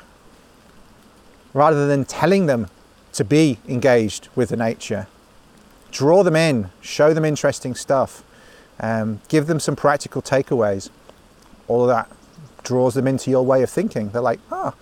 [1.52, 2.68] rather than telling them
[3.14, 5.06] to be engaged with the nature.
[5.90, 8.22] Draw them in, show them interesting stuff,
[8.80, 10.90] um, give them some practical takeaways.
[11.68, 12.10] All of that
[12.62, 14.10] draws them into your way of thinking.
[14.10, 14.74] They're like, oh,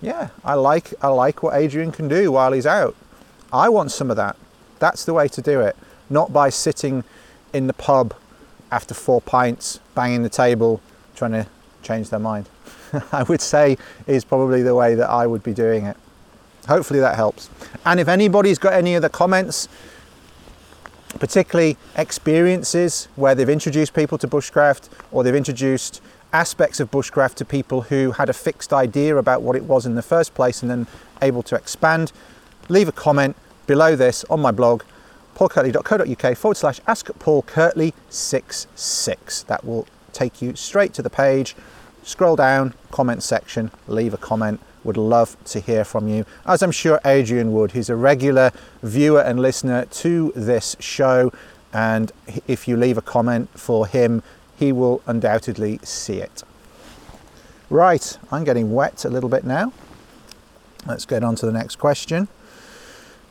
[0.00, 2.94] yeah, I like I like what Adrian can do while he's out.
[3.52, 4.36] I want some of that.
[4.78, 5.76] That's the way to do it.
[6.10, 7.04] Not by sitting
[7.52, 8.14] in the pub
[8.70, 10.80] after four pints, banging the table,
[11.16, 11.46] trying to
[11.82, 12.48] change their mind.
[13.12, 15.96] I would say is probably the way that I would be doing it.
[16.66, 17.48] Hopefully that helps.
[17.84, 19.68] And if anybody's got any other comments,
[21.18, 27.44] particularly experiences where they've introduced people to bushcraft or they've introduced aspects of bushcraft to
[27.44, 30.70] people who had a fixed idea about what it was in the first place and
[30.70, 30.86] then
[31.22, 32.12] able to expand,
[32.68, 34.82] leave a comment below this on my blog,
[35.36, 39.44] paulkirtley.co.uk forward slash ask Paul Kirtley 66.
[39.44, 41.54] That will take you straight to the page.
[42.02, 44.60] Scroll down, comment section, leave a comment.
[44.84, 47.72] Would love to hear from you, as I'm sure Adrian would.
[47.72, 51.32] He's a regular viewer and listener to this show,
[51.72, 52.12] and
[52.46, 54.22] if you leave a comment for him,
[54.56, 56.42] he will undoubtedly see it.
[57.70, 59.72] Right, I'm getting wet a little bit now.
[60.86, 62.28] Let's get on to the next question.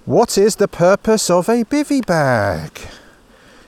[0.06, 2.80] What is the purpose of a bivvy bag?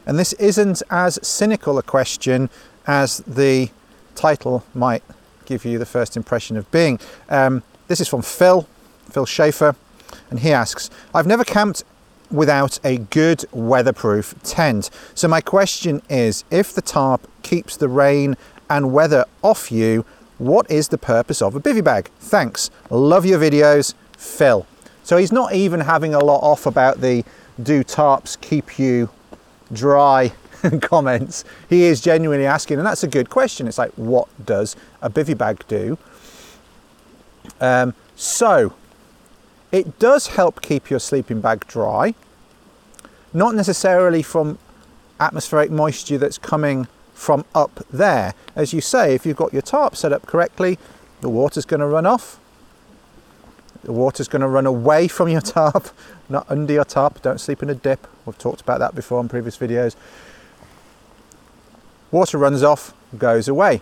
[0.06, 2.50] And this isn't as cynical a question
[2.88, 3.70] as the
[4.16, 5.04] title might
[5.46, 7.00] give you the first impression of being.
[7.30, 8.68] Um, this is from Phil,
[9.10, 9.76] Phil Schaefer,
[10.30, 11.84] and he asks I've never camped
[12.32, 14.92] without a good weatherproof tent.
[15.16, 18.38] So, my question is if the tarp keeps the rain
[18.70, 20.06] and weather off you,
[20.38, 22.12] what is the purpose of a bivvy bag?
[22.20, 22.70] Thanks.
[22.92, 24.66] Love your videos, Phil.
[25.04, 27.26] So, he's not even having a lot off about the
[27.62, 29.10] do tarps keep you
[29.74, 30.32] dry
[30.82, 31.44] comments.
[31.68, 33.68] He is genuinely asking, and that's a good question.
[33.68, 35.98] It's like, what does a bivvy bag do?
[37.60, 38.74] Um, so,
[39.72, 42.16] it does help keep your sleeping bag dry,
[43.34, 44.58] not necessarily from
[45.20, 48.34] atmospheric moisture that's coming from up there.
[48.56, 50.80] As you say, if you've got your tarp set up correctly,
[51.22, 52.40] the water's going to run off.
[53.84, 55.90] The water's going to run away from your tarp,
[56.30, 57.22] not under your tarp.
[57.22, 58.08] Don't sleep in a dip.
[58.26, 59.96] We've talked about that before in previous videos.
[62.12, 63.82] Water runs off, goes away.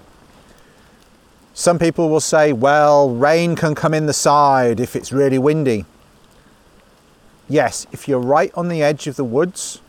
[1.57, 5.85] Some people will say, well, rain can come in the side if it's really windy.
[7.49, 9.81] Yes, if you're right on the edge of the woods,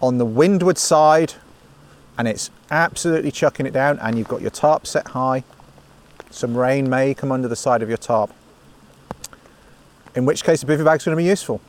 [0.00, 1.34] on the windward side,
[2.16, 5.44] and it's absolutely chucking it down, and you've got your tarp set high,
[6.30, 8.32] some rain may come under the side of your tarp.
[10.14, 11.60] In which case, a bivvy bag is going to be useful.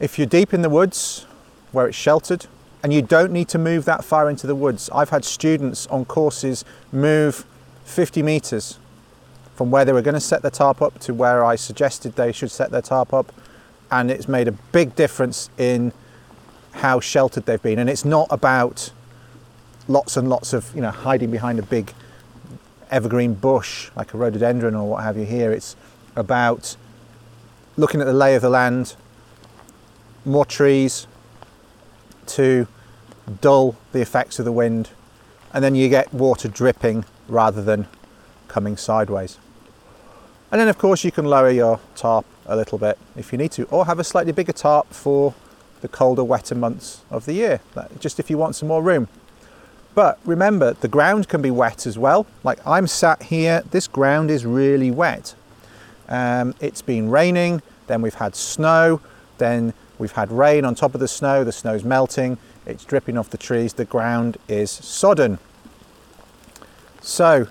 [0.00, 1.26] If you're deep in the woods
[1.70, 2.46] where it's sheltered,
[2.84, 4.90] and you don't need to move that far into the woods.
[4.92, 7.46] I've had students on courses move
[7.86, 8.78] 50 meters
[9.56, 12.30] from where they were going to set their tarp up to where I suggested they
[12.30, 13.32] should set their tarp up,
[13.90, 15.94] and it's made a big difference in
[16.72, 17.78] how sheltered they've been.
[17.78, 18.92] And it's not about
[19.88, 21.92] lots and lots of you know hiding behind a big
[22.90, 25.52] evergreen bush like a rhododendron or what have you here.
[25.52, 25.74] It's
[26.16, 26.76] about
[27.78, 28.94] looking at the lay of the land,
[30.26, 31.06] more trees
[32.26, 32.66] to
[33.40, 34.90] dull the effects of the wind,
[35.52, 37.86] and then you get water dripping rather than
[38.48, 39.38] coming sideways.
[40.50, 43.52] And then, of course, you can lower your tarp a little bit if you need
[43.52, 45.34] to, or have a slightly bigger tarp for
[45.80, 47.60] the colder, wetter months of the year,
[47.98, 49.08] just if you want some more room.
[49.94, 52.26] But remember, the ground can be wet as well.
[52.42, 55.34] Like I'm sat here, this ground is really wet.
[56.08, 59.00] Um, it's been raining, then we've had snow,
[59.38, 63.30] then we've had rain on top of the snow, the snow's melting, it's dripping off
[63.30, 65.38] the trees, the ground is sodden.
[67.00, 67.48] So,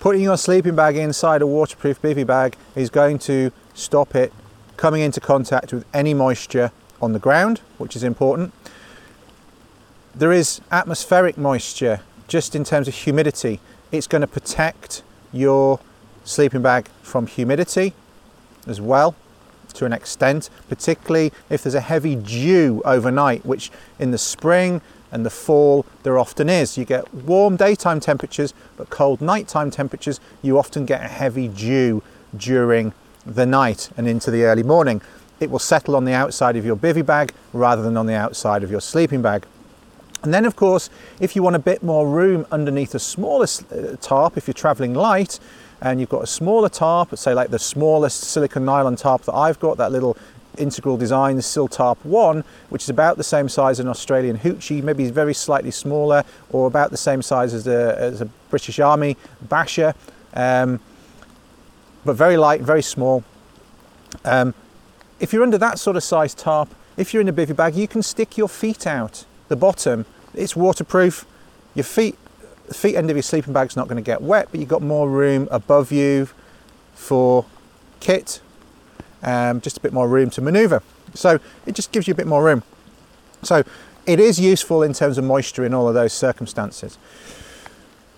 [0.00, 4.32] putting your sleeping bag inside a waterproof bivvy bag is going to stop it
[4.76, 8.52] coming into contact with any moisture on the ground, which is important.
[10.14, 13.60] There is atmospheric moisture just in terms of humidity.
[13.90, 15.80] It's going to protect your
[16.24, 17.92] sleeping bag from humidity
[18.66, 19.14] as well
[19.74, 24.80] to an extent, particularly if there's a heavy dew overnight, which in the spring
[25.12, 26.76] and the fall there often is.
[26.76, 32.02] You get warm daytime temperatures, but cold nighttime temperatures, you often get a heavy dew
[32.36, 32.92] during
[33.24, 35.00] the night and into the early morning.
[35.40, 38.62] It will settle on the outside of your bivvy bag rather than on the outside
[38.62, 39.46] of your sleeping bag.
[40.24, 40.88] And then, of course,
[41.20, 44.94] if you want a bit more room underneath a smaller uh, tarp, if you're traveling
[44.94, 45.38] light
[45.84, 49.60] and you've got a smaller tarp, say like the smallest silicon nylon tarp that I've
[49.60, 50.16] got, that little
[50.56, 54.82] integral design Sil Tarp 1, which is about the same size as an Australian Hoochie,
[54.82, 59.18] maybe very slightly smaller, or about the same size as a, as a British Army
[59.42, 59.94] Basher,
[60.32, 60.80] um,
[62.04, 63.22] but very light, very small.
[64.24, 64.54] Um,
[65.20, 67.88] if you're under that sort of size tarp, if you're in a bivvy bag, you
[67.88, 70.06] can stick your feet out the bottom.
[70.32, 71.26] It's waterproof.
[71.74, 72.16] Your feet,
[72.66, 74.82] the feet end of your sleeping bag's not going to get wet, but you've got
[74.82, 76.28] more room above you
[76.94, 77.44] for
[78.00, 78.40] kit,
[79.22, 80.82] um, just a bit more room to maneuver.
[81.14, 82.62] So it just gives you a bit more room.
[83.42, 83.64] So
[84.06, 86.98] it is useful in terms of moisture in all of those circumstances.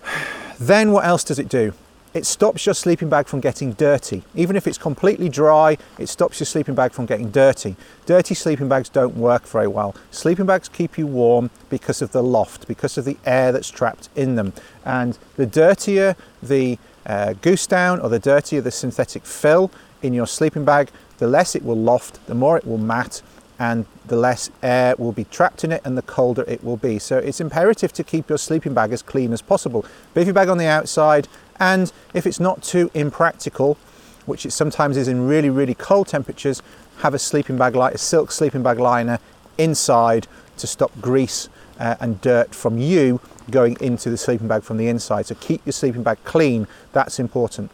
[0.59, 1.75] Then what else does it do?
[2.17, 4.23] It stops your sleeping bag from getting dirty.
[4.33, 7.75] Even if it's completely dry, it stops your sleeping bag from getting dirty.
[8.07, 9.95] Dirty sleeping bags don't work very well.
[10.09, 14.09] Sleeping bags keep you warm because of the loft, because of the air that's trapped
[14.15, 14.53] in them.
[14.83, 19.69] And the dirtier the uh, goose down or the dirtier the synthetic fill
[20.01, 20.89] in your sleeping bag,
[21.19, 23.21] the less it will loft, the more it will mat,
[23.59, 26.99] and the less air will be trapped in it and the colder it will be.
[26.99, 29.85] So it's imperative to keep your sleeping bag as clean as possible.
[30.15, 31.27] Bivvy bag on the outside,
[31.59, 33.77] and if it's not too impractical,
[34.25, 36.61] which it sometimes is in really, really cold temperatures,
[36.99, 39.19] have a sleeping bag like a silk sleeping bag liner
[39.57, 40.27] inside
[40.57, 41.49] to stop grease
[41.79, 45.25] uh, and dirt from you going into the sleeping bag from the inside.
[45.25, 47.71] So keep your sleeping bag clean, that's important.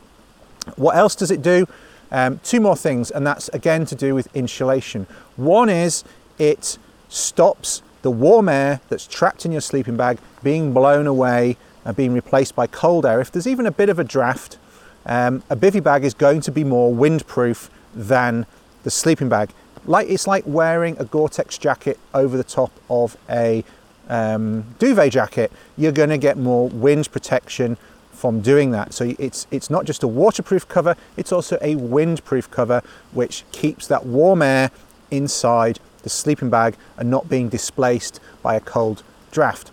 [0.75, 1.67] What else does it do?
[2.11, 5.07] Um, two more things, and that's again to do with insulation.
[5.35, 6.03] One is
[6.37, 6.77] it
[7.09, 12.13] stops the warm air that's trapped in your sleeping bag being blown away and being
[12.13, 13.19] replaced by cold air.
[13.19, 14.57] If there's even a bit of a draft,
[15.05, 18.45] um, a bivvy bag is going to be more windproof than
[18.83, 19.51] the sleeping bag.
[19.85, 23.63] Like it's like wearing a Gore-Tex jacket over the top of a
[24.07, 25.51] um, duvet jacket.
[25.77, 27.77] You're going to get more wind protection
[28.11, 28.93] from doing that.
[28.93, 32.81] So it's it's not just a waterproof cover, it's also a windproof cover
[33.11, 34.71] which keeps that warm air
[35.11, 39.72] inside the sleeping bag and not being displaced by a cold draft.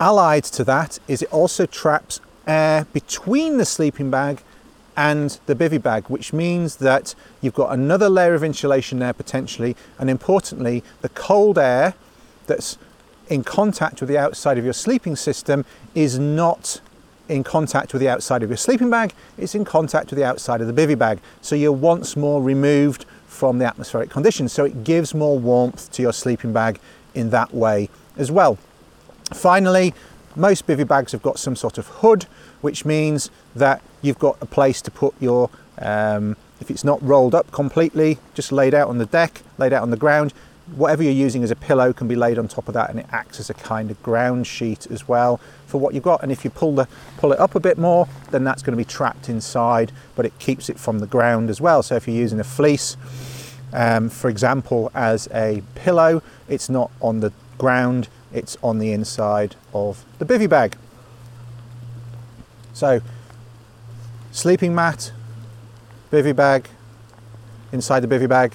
[0.00, 4.42] Allied to that is it also traps air between the sleeping bag
[4.96, 9.76] and the bivvy bag, which means that you've got another layer of insulation there potentially,
[9.98, 11.94] and importantly, the cold air
[12.46, 12.78] that's
[13.28, 16.80] in contact with the outside of your sleeping system is not
[17.28, 20.60] in contact with the outside of your sleeping bag, it's in contact with the outside
[20.60, 21.20] of the bivvy bag.
[21.42, 24.52] So you're once more removed from the atmospheric conditions.
[24.52, 26.80] So it gives more warmth to your sleeping bag
[27.14, 28.58] in that way as well.
[29.32, 29.94] Finally,
[30.36, 32.24] most bivvy bags have got some sort of hood,
[32.60, 37.34] which means that you've got a place to put your, um, if it's not rolled
[37.34, 40.32] up completely, just laid out on the deck, laid out on the ground,
[40.76, 43.06] whatever you're using as a pillow can be laid on top of that and it
[43.10, 46.22] acts as a kind of ground sheet as well for what you've got.
[46.22, 48.76] And if you pull the pull it up a bit more then that's going to
[48.76, 51.82] be trapped inside but it keeps it from the ground as well.
[51.82, 52.96] So if you're using a fleece
[53.72, 59.56] um, for example as a pillow it's not on the ground it's on the inside
[59.72, 60.76] of the bivvy bag
[62.72, 63.00] so
[64.32, 65.12] sleeping mat
[66.10, 66.68] bivvy bag
[67.72, 68.52] inside the bivvy bag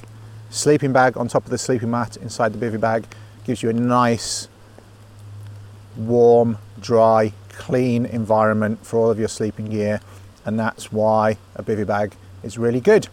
[0.49, 3.05] sleeping bag on top of the sleeping mat inside the bivvy bag
[3.43, 4.47] gives you a nice,
[5.97, 9.99] warm, dry, clean environment for all of your sleeping gear,
[10.45, 13.07] and that's why a bivvy bag is really good.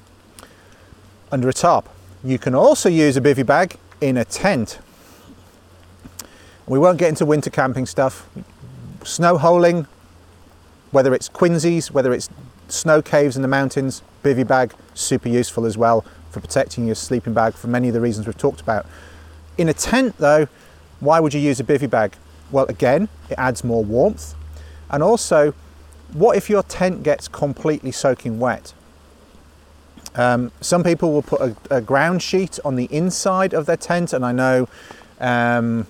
[1.32, 1.88] Under a tarp.
[2.22, 4.78] You can also use a bivvy bag in a tent.
[6.70, 8.30] We won't get into winter camping stuff.
[9.02, 9.88] Snow holing,
[10.92, 12.30] whether it's quinzhees, whether it's
[12.68, 17.34] snow caves in the mountains, bivvy bag, super useful as well for protecting your sleeping
[17.34, 18.86] bag for many of the reasons we've talked about.
[19.58, 20.46] In a tent, though,
[21.00, 22.14] why would you use a bivvy bag?
[22.52, 24.36] Well, again, it adds more warmth.
[24.90, 25.54] And also,
[26.12, 28.74] what if your tent gets completely soaking wet?
[30.14, 34.12] Um, some people will put a, a, ground sheet on the inside of their tent,
[34.12, 34.68] and I know
[35.20, 35.88] um,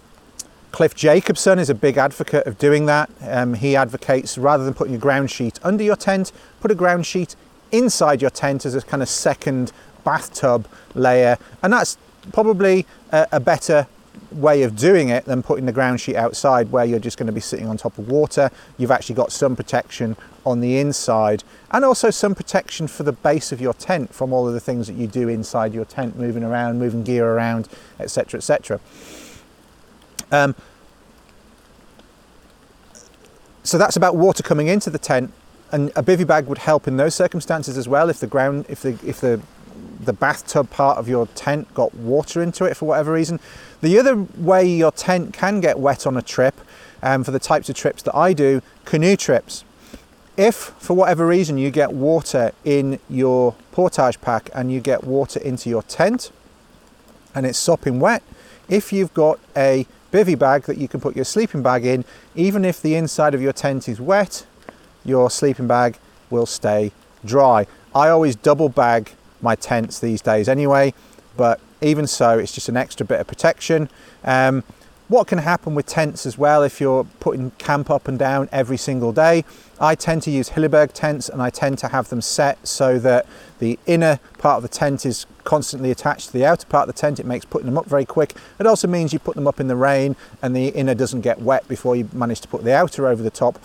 [0.73, 3.11] Cliff Jacobson is a big advocate of doing that.
[3.23, 7.07] Um, he advocates rather than putting a ground sheet under your tent, put a ground
[7.07, 7.35] sheet
[7.73, 9.73] inside your tent as a kind of second
[10.05, 11.99] bathtub layer, and that's
[12.33, 13.87] probably a, a better
[14.31, 17.33] way of doing it than putting the ground sheet outside where you're just going to
[17.33, 18.51] be sitting on top of water.
[18.79, 20.17] You've actually got some protection
[20.47, 21.43] on the inside
[21.73, 24.87] and also some protection for the base of your tent from all of the things
[24.87, 27.69] that you do inside your tent, moving around, moving gear around,
[27.99, 28.39] etc.
[28.39, 28.81] etc.
[30.33, 30.55] Um,
[33.63, 35.33] so that's about water coming into the tent
[35.73, 38.83] and a bivvy bag would help in those circumstances as well if the ground if
[38.83, 39.41] the if the
[40.01, 43.39] the bathtub part of your tent got water into it for whatever reason.
[43.83, 46.59] The other way your tent can get wet on a trip,
[47.03, 49.65] um, for the types of trips that I do, canoe trips.
[50.37, 55.39] If for whatever reason you get water in your portage pack and you get water
[55.39, 56.33] into your tent
[57.35, 58.23] and it's sopping wet,
[58.69, 62.05] if you've got a bivvy bag that you can put your sleeping bag in,
[62.35, 64.47] even if the inside of your tent is wet,
[65.05, 65.99] your sleeping bag
[66.31, 66.93] will stay
[67.25, 67.67] dry.
[67.95, 70.95] I always double bag my tents these days anyway,
[71.37, 73.89] but even so, it's just an extra bit of protection.
[74.25, 74.65] Um,
[75.11, 78.77] what can happen with tents as well if you're putting camp up and down every
[78.77, 79.45] single day?
[79.81, 83.27] I tend to use Hilleberg tents and I tend to have them set so that
[83.59, 87.01] the inner part of the tent is constantly attached to the outer part of the
[87.01, 87.19] tent.
[87.19, 88.37] It makes putting them up very quick.
[88.61, 91.43] It also means you put them up in the rain and the inner doesn't get
[91.43, 93.59] wet before you manage to put the outer over the top.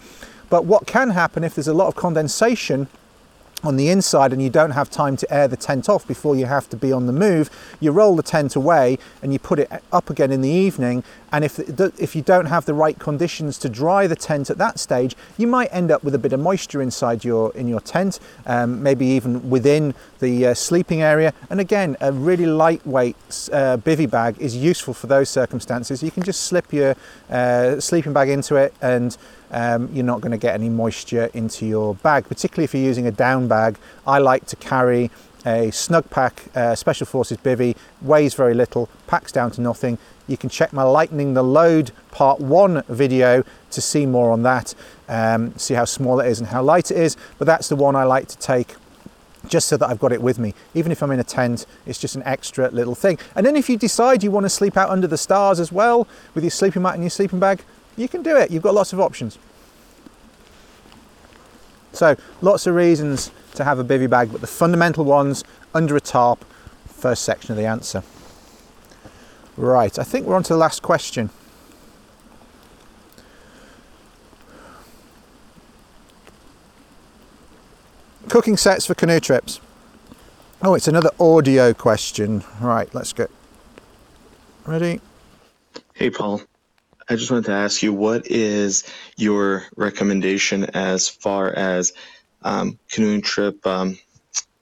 [0.50, 2.88] But what can happen if there's a lot of condensation
[3.66, 6.46] on the inside and you don't have time to air the tent off before you
[6.46, 9.70] have to be on the move, you roll the tent away and you put it
[9.92, 11.04] up again in the evening.
[11.36, 11.60] And if,
[12.00, 15.48] if you don't have the right conditions to dry the tent at that stage, you
[15.48, 19.06] might end up with a bit of moisture inside your in your tent, um, maybe
[19.06, 21.34] even within the uh, sleeping area.
[21.50, 23.18] And again, a really lightweight
[23.52, 26.02] uh, bivvy bag is useful for those circumstances.
[26.02, 26.96] You can just slip your
[27.30, 29.18] uh, sleeping bag into it and
[29.52, 33.08] um, you're not going to get any moisture into your bag, particularly if you're using
[33.08, 33.78] a down bag.
[34.08, 35.12] I like to carry
[35.46, 39.98] a Snugpak uh, Special Forces bivvy, weighs very little, packs down to nothing.
[40.28, 44.74] You can check my Lightening the Load Part 1 video to see more on that,
[45.08, 47.96] um, see how small it is and how light it is, but that's the one
[47.96, 48.76] I like to take
[49.48, 50.56] just so that I've got it with me.
[50.74, 53.20] Even if I'm in a tent, it's just an extra little thing.
[53.36, 56.08] And then if you decide you want to sleep out under the stars as well,
[56.34, 57.62] with your sleeping mat and your sleeping bag,
[57.96, 58.50] you can do it.
[58.50, 59.38] You've got lots of options.
[61.94, 65.44] So, lots of reasons to have a bivvy bag, but the fundamental ones
[65.74, 66.46] under a tarp,
[66.88, 68.04] first section of the answer.
[69.58, 71.30] Right, I think we're on to the last question.
[78.28, 79.62] Cooking sets for canoe trips.
[80.62, 82.44] Oh, it's another audio question.
[82.60, 83.30] Right, let's get
[84.66, 85.00] ready.
[85.94, 86.42] Hey, Paul.
[87.08, 88.84] I just wanted to ask you what is
[89.16, 91.94] your recommendation as far as
[92.46, 93.98] um, canoeing trip um,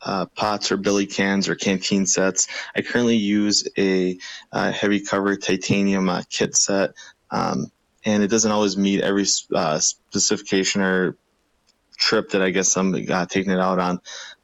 [0.01, 2.47] uh, pots or billy cans or canteen sets?
[2.75, 4.17] I currently use a
[4.51, 6.91] uh, heavy cover titanium uh, kit set,
[7.29, 7.67] um,
[8.05, 11.17] and it doesn't always meet every uh, specification or
[11.97, 14.01] trip that I guess I'm uh, taking it out on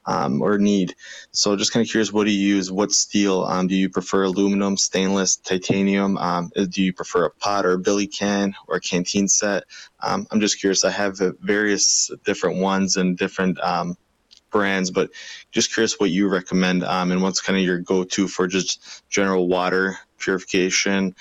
[0.09, 0.95] um, or need.
[1.31, 2.71] So just kind of curious, what do you use?
[2.71, 3.43] What steel?
[3.43, 6.17] Um, do you prefer aluminum, stainless, titanium?
[6.17, 9.65] Um, uh, do you prefer a pot or a billy can or a canteen set?
[10.01, 10.83] Um, I'm just curious.
[10.83, 13.97] I have various different ones and different um,
[14.49, 15.11] brands, but
[15.51, 19.47] just curious what you recommend um, and what's kind of your go-to for just general
[19.47, 21.15] water purification,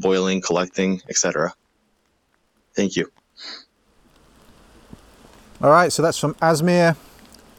[0.00, 1.52] boiling, collecting, etc.
[2.74, 3.10] Thank you.
[5.60, 6.96] All right, so that's from Asmir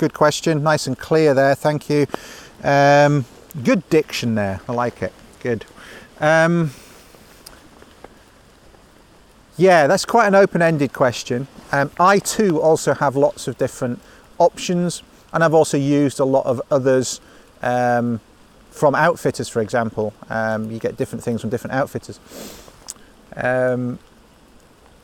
[0.01, 1.53] good question, nice and clear there.
[1.53, 2.07] Thank you.
[2.63, 3.23] Um,
[3.63, 4.59] good diction there.
[4.67, 5.13] I like it.
[5.41, 5.63] Good.
[6.19, 6.71] Um,
[9.57, 11.47] yeah, that's quite an open-ended question.
[11.71, 14.01] Um, I too also have lots of different
[14.39, 17.21] options, and I've also used a lot of others
[17.61, 18.21] um,
[18.71, 20.15] from outfitters, for example.
[20.31, 22.19] Um, you get different things from different outfitters.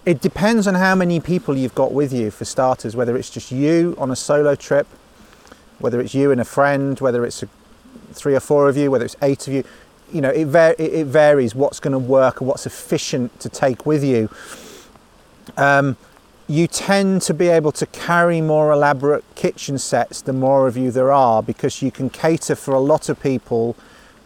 [0.08, 3.52] It depends on how many people you've got with you, for starters, whether it's just
[3.52, 4.88] you on a solo trip,
[5.80, 7.44] whether it's you and a friend, whether it's
[8.14, 9.66] three or four of you, whether it's eight of you.
[10.14, 13.86] You know, it, var- it varies what's going to work and what's efficient to take
[13.86, 14.30] with you.
[15.58, 15.98] Um,
[16.48, 20.90] you tend to be able to carry more elaborate kitchen sets the more of you
[20.90, 23.76] there are because you can cater for a lot of people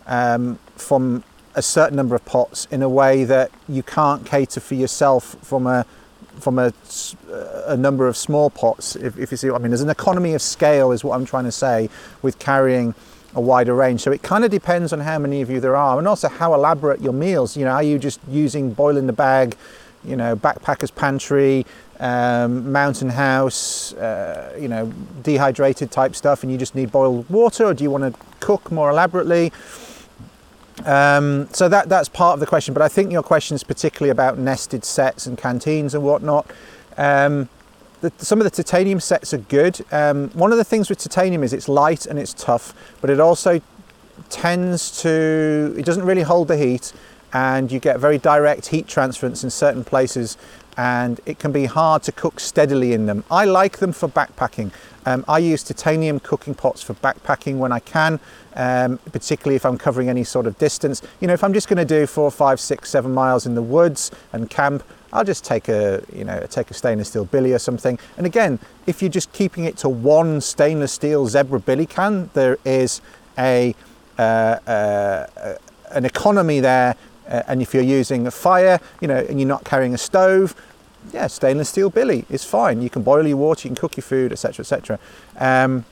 [0.05, 1.23] um, from
[1.55, 5.67] a certain number of pots in a way that you can't cater for yourself from
[5.67, 5.85] a
[6.39, 6.73] from a,
[7.67, 9.71] a number of small pots if, if you see what I mean.
[9.71, 11.89] There's an economy of scale is what I'm trying to say
[12.21, 12.95] with carrying
[13.35, 14.01] a wider range.
[14.01, 16.53] So it kind of depends on how many of you there are and also how
[16.53, 17.55] elaborate your meals.
[17.55, 19.55] You know are you just using boil in the bag
[20.03, 21.65] you know backpackers pantry
[21.99, 24.91] um, mountain house uh, you know
[25.21, 28.71] dehydrated type stuff and you just need boiled water or do you want to cook
[28.71, 29.51] more elaborately
[30.85, 34.09] um, so that that's part of the question, but I think your question is particularly
[34.09, 36.49] about nested sets and canteens and whatnot.
[36.97, 37.49] Um,
[38.01, 39.85] the, some of the titanium sets are good.
[39.91, 43.19] Um, one of the things with titanium is it's light and it's tough, but it
[43.19, 43.61] also
[44.29, 46.93] tends to it doesn't really hold the heat,
[47.33, 50.37] and you get very direct heat transference in certain places
[50.77, 53.23] and it can be hard to cook steadily in them.
[53.29, 54.71] I like them for backpacking.
[55.05, 58.19] Um, I use titanium cooking pots for backpacking when I can,
[58.55, 61.01] um, particularly if I'm covering any sort of distance.
[61.19, 63.61] You know, if I'm just going to do four, five, six, seven miles in the
[63.61, 67.59] woods and camp, I'll just take a, you know, take a stainless steel billy or
[67.59, 67.99] something.
[68.17, 72.57] And again, if you're just keeping it to one stainless steel zebra billy can, there
[72.63, 73.01] is
[73.37, 73.75] a
[74.17, 75.55] uh, uh,
[75.91, 76.95] an economy there.
[77.31, 80.53] Uh, and if you're using a fire, you know, and you're not carrying a stove,
[81.13, 82.81] yeah, stainless steel billy is fine.
[82.81, 84.99] You can boil your water, you can cook your food, etc., etc.
[85.37, 85.85] Um,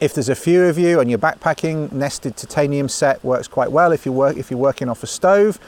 [0.00, 3.92] if there's a few of you and you're backpacking, nested titanium set works quite well
[3.92, 5.60] if you work if you're working off a stove.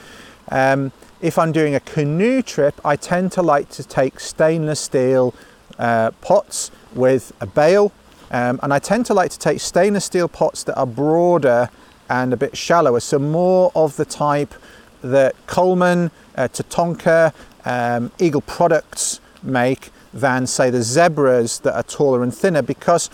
[0.50, 5.34] Um, if I'm doing a canoe trip, I tend to like to take stainless steel
[5.78, 7.92] uh, pots with a bale,
[8.30, 11.70] um, and I tend to like to take stainless steel pots that are broader
[12.08, 14.54] and a bit shallower, so more of the type
[15.02, 17.32] that Coleman, uh, Tatonka,
[17.64, 23.10] um, Eagle Products make than say the zebras that are taller and thinner because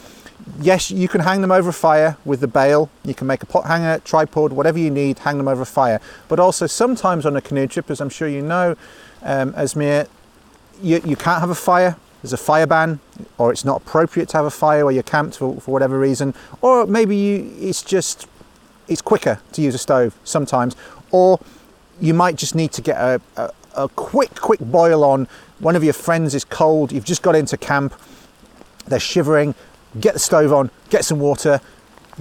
[0.60, 2.88] yes you can hang them over a fire with the bale.
[3.04, 6.00] You can make a pot hanger tripod whatever you need hang them over a fire.
[6.28, 8.76] But also sometimes on a canoe trip as i'm sure you know
[9.22, 10.06] um, Asmir,
[10.82, 11.96] you, you can't have a fire.
[12.22, 13.00] There's a fire ban
[13.38, 16.34] or it's not appropriate to have a fire where you're camped for, for whatever reason.
[16.60, 18.26] Or maybe you, it's just
[18.86, 20.76] it's quicker to use a stove sometimes.
[21.10, 21.40] Or
[22.00, 25.28] you might just need to get a, a, a quick, quick boil on.
[25.58, 27.94] One of your friends is cold, you've just got into camp,
[28.86, 29.54] they're shivering,
[30.00, 31.60] get the stove on, get some water,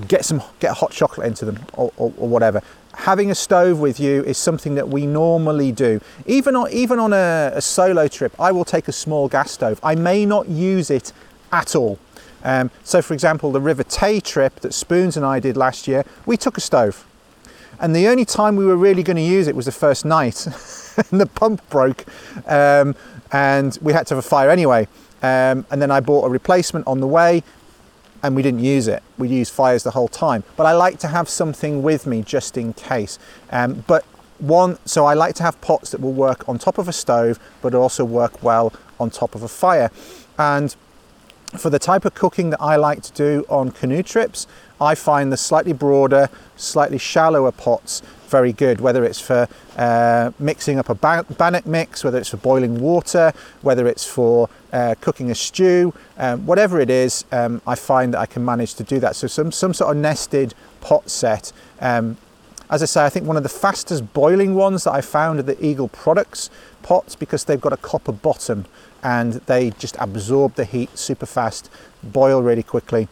[0.07, 2.61] get some get hot chocolate into them or, or, or, whatever.
[2.95, 5.99] Having a stove with you is something that we normally do.
[6.25, 9.79] Even on even on a, a solo trip, I will take a small gas stove.
[9.83, 11.11] I may not use it
[11.51, 11.99] at all.
[12.43, 16.03] Um, so, for example, the River Tay trip that Spoons and I did last year,
[16.25, 17.05] we took a stove.
[17.83, 20.47] And the only time we were really going to use it was the first night.
[21.11, 22.05] and the pump broke,
[22.47, 22.95] um,
[23.33, 24.87] and we had to have a fire anyway.
[25.21, 27.43] Um, and then I bought a replacement on the way,
[28.23, 29.03] and we didn't use it.
[29.17, 30.45] We used fires the whole time.
[30.55, 33.19] But I like to have something with me just in case.
[33.51, 34.05] Um, but
[34.39, 37.37] one, so I like to have pots that will work on top of a stove,
[37.61, 39.91] but also work well on top of a fire.
[40.39, 40.73] And
[41.57, 44.47] for the type of cooking that I like to do on canoe trips,
[44.83, 48.01] I find the slightly broader, slightly shallower pots
[48.33, 52.79] very good, whether it's for uh, mixing up a bannock mix, whether it's for boiling
[52.79, 53.31] water,
[53.61, 58.19] whether it's for uh, cooking a stew, um, whatever it is, um, I find that
[58.19, 59.15] I can manage to do that.
[59.15, 61.53] So some, some sort of nested pot set.
[61.79, 62.17] Um,
[62.71, 65.43] as I say, I think one of the fastest boiling ones that I found are
[65.43, 66.49] the Eagle Products
[66.81, 68.65] pots because they've got a copper bottom
[69.03, 71.69] and they just absorb the heat super fast,
[72.01, 73.07] boil really quickly.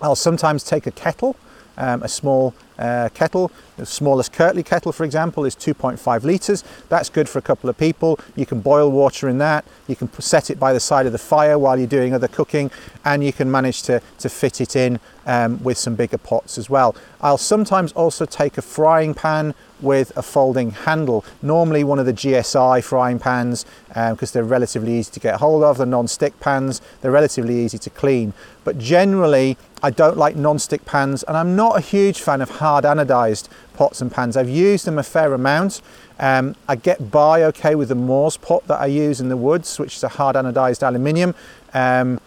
[0.00, 1.36] I'll sometimes take a kettle,
[1.76, 3.50] um, a small uh, kettle.
[3.76, 6.64] The smallest Kelly kettle, for example, is 2.5 litres.
[6.88, 8.18] That's good for a couple of people.
[8.36, 9.64] You can boil water in that.
[9.86, 12.70] You can set it by the side of the fire while you're doing other cooking,
[13.04, 16.68] and you can manage to, to fit it in um, with some bigger pots as
[16.68, 16.96] well.
[17.20, 21.24] I'll sometimes also take a frying pan with a folding handle.
[21.42, 25.62] Normally one of the GSI frying pans because um, they're relatively easy to get hold
[25.62, 25.78] of.
[25.78, 28.32] The non-stick pans, they're relatively easy to clean.
[28.64, 32.84] But generally I don't like non-stick pans and I'm not a huge fan of hard
[32.84, 34.36] anodized pots and pans.
[34.36, 35.82] I've used them a fair amount.
[36.18, 39.78] Um, I get by okay with the Mors pot that I use in the woods,
[39.78, 41.34] which is a hard anodized aluminium.
[41.74, 42.20] Um,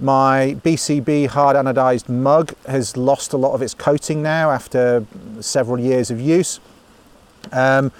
[0.00, 5.04] my BCB hard anodized mug has lost a lot of its coating now after
[5.40, 6.60] several years of use.
[7.52, 7.92] Um,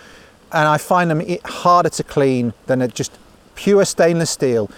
[0.52, 3.18] and I find them harder to clean than just
[3.54, 4.70] pure stainless steel.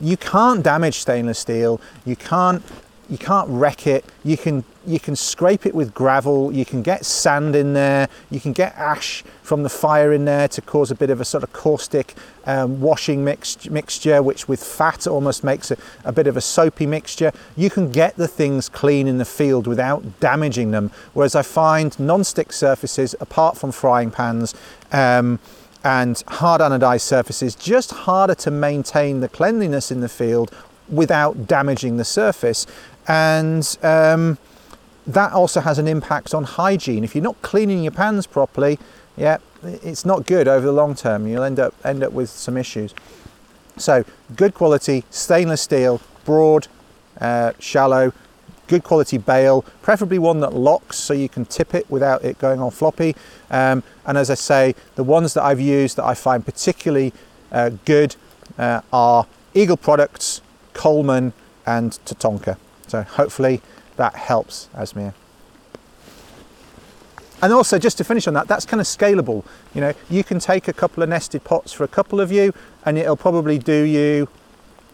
[0.00, 1.80] You can't damage stainless steel.
[2.04, 2.62] You can't
[3.08, 4.04] you can't wreck it.
[4.24, 6.52] You can you can scrape it with gravel.
[6.52, 8.08] You can get sand in there.
[8.30, 11.24] You can get ash from the fire in there to cause a bit of a
[11.24, 12.14] sort of caustic
[12.46, 16.86] um, washing mix, mixture, which with fat almost makes a, a bit of a soapy
[16.86, 17.32] mixture.
[17.56, 20.92] You can get the things clean in the field without damaging them.
[21.14, 24.54] Whereas I find non-stick surfaces, apart from frying pans.
[24.92, 25.40] Um,
[25.84, 30.50] and hard anodized surfaces just harder to maintain the cleanliness in the field
[30.88, 32.66] without damaging the surface
[33.08, 34.38] and um,
[35.06, 37.04] that also has an impact on hygiene.
[37.04, 38.78] If you're not cleaning your pans properly,
[39.16, 41.26] yeah, it's not good over the long term.
[41.26, 42.94] You'll end up end up with some issues.
[43.76, 44.04] So
[44.36, 46.66] good quality stainless steel, broad,
[47.20, 48.12] uh, shallow,
[48.66, 52.60] good quality bale, preferably one that locks so you can tip it without it going
[52.60, 53.14] all floppy.
[53.50, 57.12] Um, and as I say, the ones that I've used that I find particularly
[57.52, 58.16] uh, good
[58.58, 60.40] uh, are Eagle Products,
[60.74, 61.32] Coleman,
[61.64, 62.56] and Tatonka.
[62.86, 63.60] So hopefully
[63.96, 65.14] that helps, Asmir.
[67.42, 69.44] and also, just to finish on that, that's kind of scalable.
[69.74, 72.52] You know, you can take a couple of nested pots for a couple of you,
[72.84, 74.28] and it'll probably do you.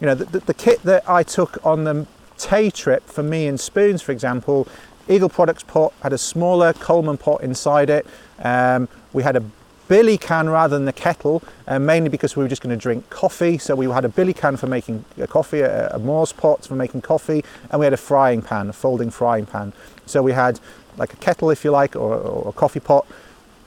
[0.01, 2.07] You know, the, the, the kit that I took on the
[2.39, 4.67] Tay trip for me and Spoons, for example,
[5.09, 8.07] Eagle Products pot had a smaller Coleman pot inside it.
[8.41, 9.45] Um, we had a
[9.93, 13.11] billy can rather than the kettle, uh, mainly because we were just going to drink
[13.11, 13.59] coffee.
[13.59, 16.75] So we had a billy can for making a coffee, a, a Mors pot for
[16.75, 19.75] making coffee, and we had a frying pan, a folding frying pan.
[20.07, 20.61] So we had
[20.97, 23.07] like a kettle, if you like, or, or a coffee pot,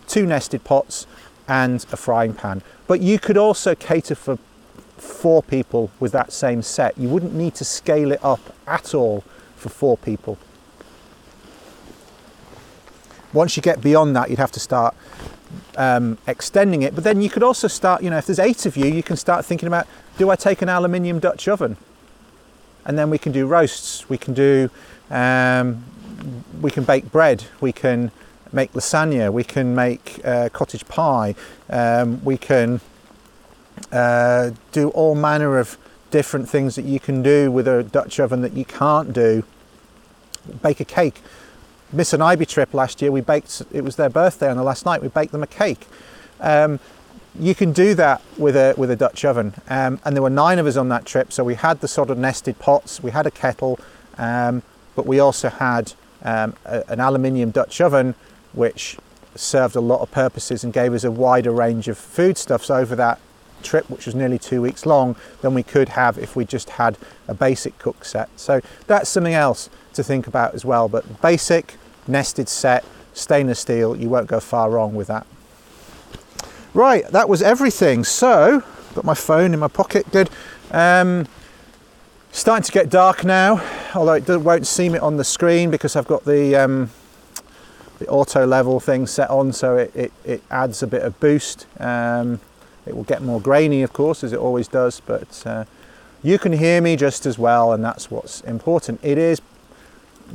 [0.07, 1.05] two nested pots,
[1.47, 2.63] and a frying pan.
[2.88, 4.39] But you could also cater for
[4.97, 6.97] four people with that same set.
[6.97, 9.23] You wouldn't need to scale it up at all
[9.55, 10.39] for four people.
[13.32, 14.95] Once you get beyond that, you'd have to start
[15.78, 16.96] um, extending it.
[16.96, 19.18] But then you could also start, you know, if there's eight of you, you can
[19.18, 19.88] start thinking about
[20.18, 21.78] do I take an aluminium Dutch oven?
[22.86, 24.70] And then we can do roasts, we can do,
[25.10, 25.84] um,
[26.62, 28.12] we can bake bread, we can
[28.52, 31.36] make lasagna, we can make uh, cottage pie,
[31.70, 32.80] um, we can
[33.91, 35.78] uh, do all manner of
[36.12, 39.43] different things that you can do with a Dutch oven that you can't do.
[40.62, 41.22] Bake a cake.
[41.91, 44.86] Miss and Ivy trip last year, we baked, it was their birthday on the last
[44.86, 45.88] night, we baked them a cake.
[46.39, 46.79] Um,
[47.39, 49.53] you can do that with a, with a Dutch oven.
[49.69, 52.09] Um, and there were nine of us on that trip, so we had the sort
[52.09, 53.79] of nested pots, we had a kettle,
[54.17, 54.63] um,
[54.95, 58.15] but we also had um, a, an aluminium Dutch oven,
[58.53, 58.97] which
[59.36, 63.19] served a lot of purposes and gave us a wider range of foodstuffs over that
[63.64, 66.97] trip, which was nearly two weeks long, than we could have if we just had
[67.28, 68.30] a basic cook set.
[68.36, 70.88] So that's something else to think about as well.
[70.88, 71.76] But basic,
[72.08, 75.26] nested set, stainless steel, you won't go far wrong with that.
[76.74, 78.03] Right, that was everything.
[78.03, 78.62] So,
[78.93, 80.30] got my phone in my pocket, good.
[80.72, 81.26] Um,
[82.32, 83.64] starting to get dark now,
[83.95, 86.89] although it won't seem it on the screen because I've got the um,
[87.99, 91.66] the auto level thing set on, so it, it, it adds a bit of boost.
[91.80, 92.41] Um,
[92.86, 95.65] it will get more grainy, of course, as it always does, but uh,
[96.23, 98.99] you can hear me just as well, and that's what's important.
[99.03, 99.41] It is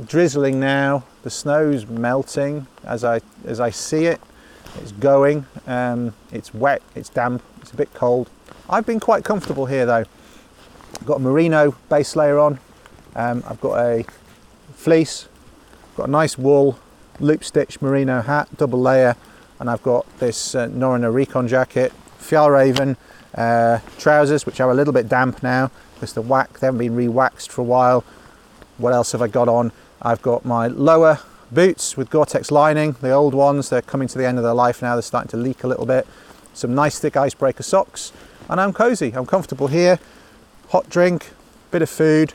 [0.05, 1.03] drizzling now.
[1.23, 4.21] The snow's melting as I as I see it.
[4.81, 5.45] It's going.
[5.67, 6.81] Um, it's wet.
[6.95, 7.43] It's damp.
[7.61, 8.29] It's a bit cold.
[8.69, 10.05] I've been quite comfortable here though.
[10.95, 12.59] I've got a merino base layer on.
[13.15, 14.05] Um, I've got a
[14.73, 15.27] fleece.
[15.89, 16.79] I've Got a nice wool
[17.19, 19.15] loop stitch merino hat, double layer,
[19.59, 21.91] and I've got this uh, Norrøna Recon jacket
[22.21, 22.95] Fjällräven
[23.35, 26.95] uh, trousers, which are a little bit damp now because the wax they haven't been
[26.95, 28.03] re-waxed for a while.
[28.77, 29.71] What else have I got on?
[30.01, 31.19] I've got my Lowa
[31.51, 33.69] boots with Gore-Tex lining, the old ones.
[33.69, 34.95] They're coming to the end of their life now.
[34.95, 36.07] They're starting to leak a little bit.
[36.53, 38.11] Some nice thick icebreaker socks,
[38.49, 39.11] and I'm cozy.
[39.15, 39.99] I'm comfortable here.
[40.69, 41.31] Hot drink,
[41.69, 42.33] bit of food.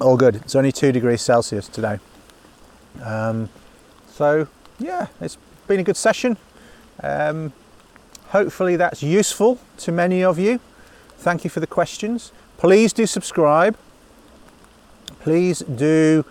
[0.00, 0.36] All good.
[0.36, 1.98] It's only two degrees Celsius today.
[3.02, 3.48] Um,
[4.10, 4.46] so
[4.78, 6.36] yeah, it's been a good session.
[7.02, 7.52] Um,
[8.28, 10.60] hopefully that's useful to many of you.
[11.18, 12.32] Thank you for the questions.
[12.58, 13.76] Please do subscribe.
[15.20, 16.24] Please do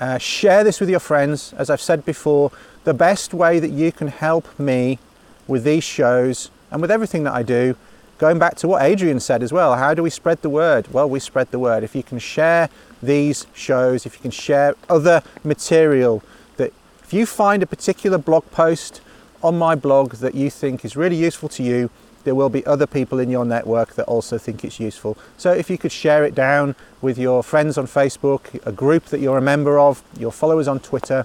[0.00, 1.52] uh, share this with your friends.
[1.54, 2.52] As I've said before,
[2.84, 4.98] the best way that you can help me
[5.46, 7.76] with these shows and with everything that I do,
[8.18, 10.92] going back to what Adrian said as well, how do we spread the word?
[10.92, 11.84] Well, we spread the word.
[11.84, 12.68] If you can share
[13.02, 16.22] these shows, if you can share other material
[16.56, 16.72] that
[17.02, 19.00] if you find a particular blog post
[19.42, 21.90] on my blog that you think is really useful to you,
[22.24, 25.16] there will be other people in your network that also think it's useful.
[25.38, 29.20] So if you could share it down with your friends on Facebook, a group that
[29.20, 31.24] you're a member of, your followers on Twitter,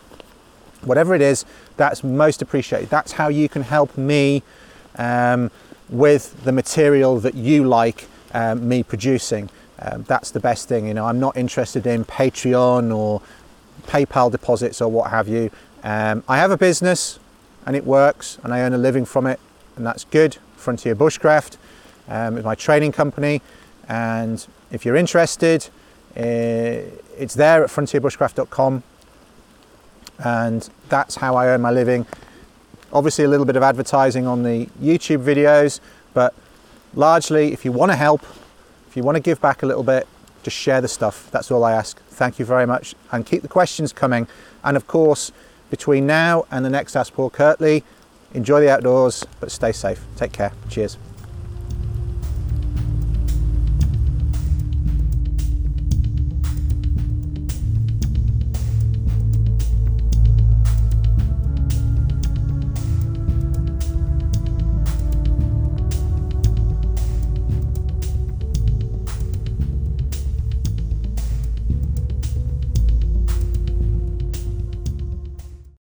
[0.84, 1.43] whatever it is,
[1.76, 2.89] that's most appreciated.
[2.89, 4.43] That's how you can help me
[4.97, 5.49] um,
[5.89, 9.49] with the material that you like um, me producing.
[9.80, 10.88] Um, that's the best thing.
[10.88, 13.22] You know, I'm not interested in Patreon or
[13.88, 15.49] PayPal deposits or what have you.
[15.84, 17.18] Um, I have a business
[17.66, 19.39] and it works and I earn a living from it
[19.76, 20.38] and that's good.
[20.55, 21.57] Frontier Bushcraft
[22.07, 23.41] um, is my training company
[23.88, 25.70] and if you're interested
[26.16, 28.84] uh, it's there at frontierbushcraft.com
[30.24, 32.05] and that's how I earn my living.
[32.93, 35.80] Obviously a little bit of advertising on the YouTube videos
[36.14, 36.34] but
[36.93, 38.24] largely if you want to help,
[38.89, 40.07] if you want to give back a little bit,
[40.43, 41.30] just share the stuff.
[41.32, 42.01] That's all I ask.
[42.07, 44.28] Thank you very much and keep the questions coming
[44.64, 45.32] and of course
[45.72, 47.84] between now and the next Paul Kirtley,
[48.36, 50.03] enjoy the outdoors, but stay safe.
[50.15, 50.51] Take care.
[50.69, 50.97] Cheers.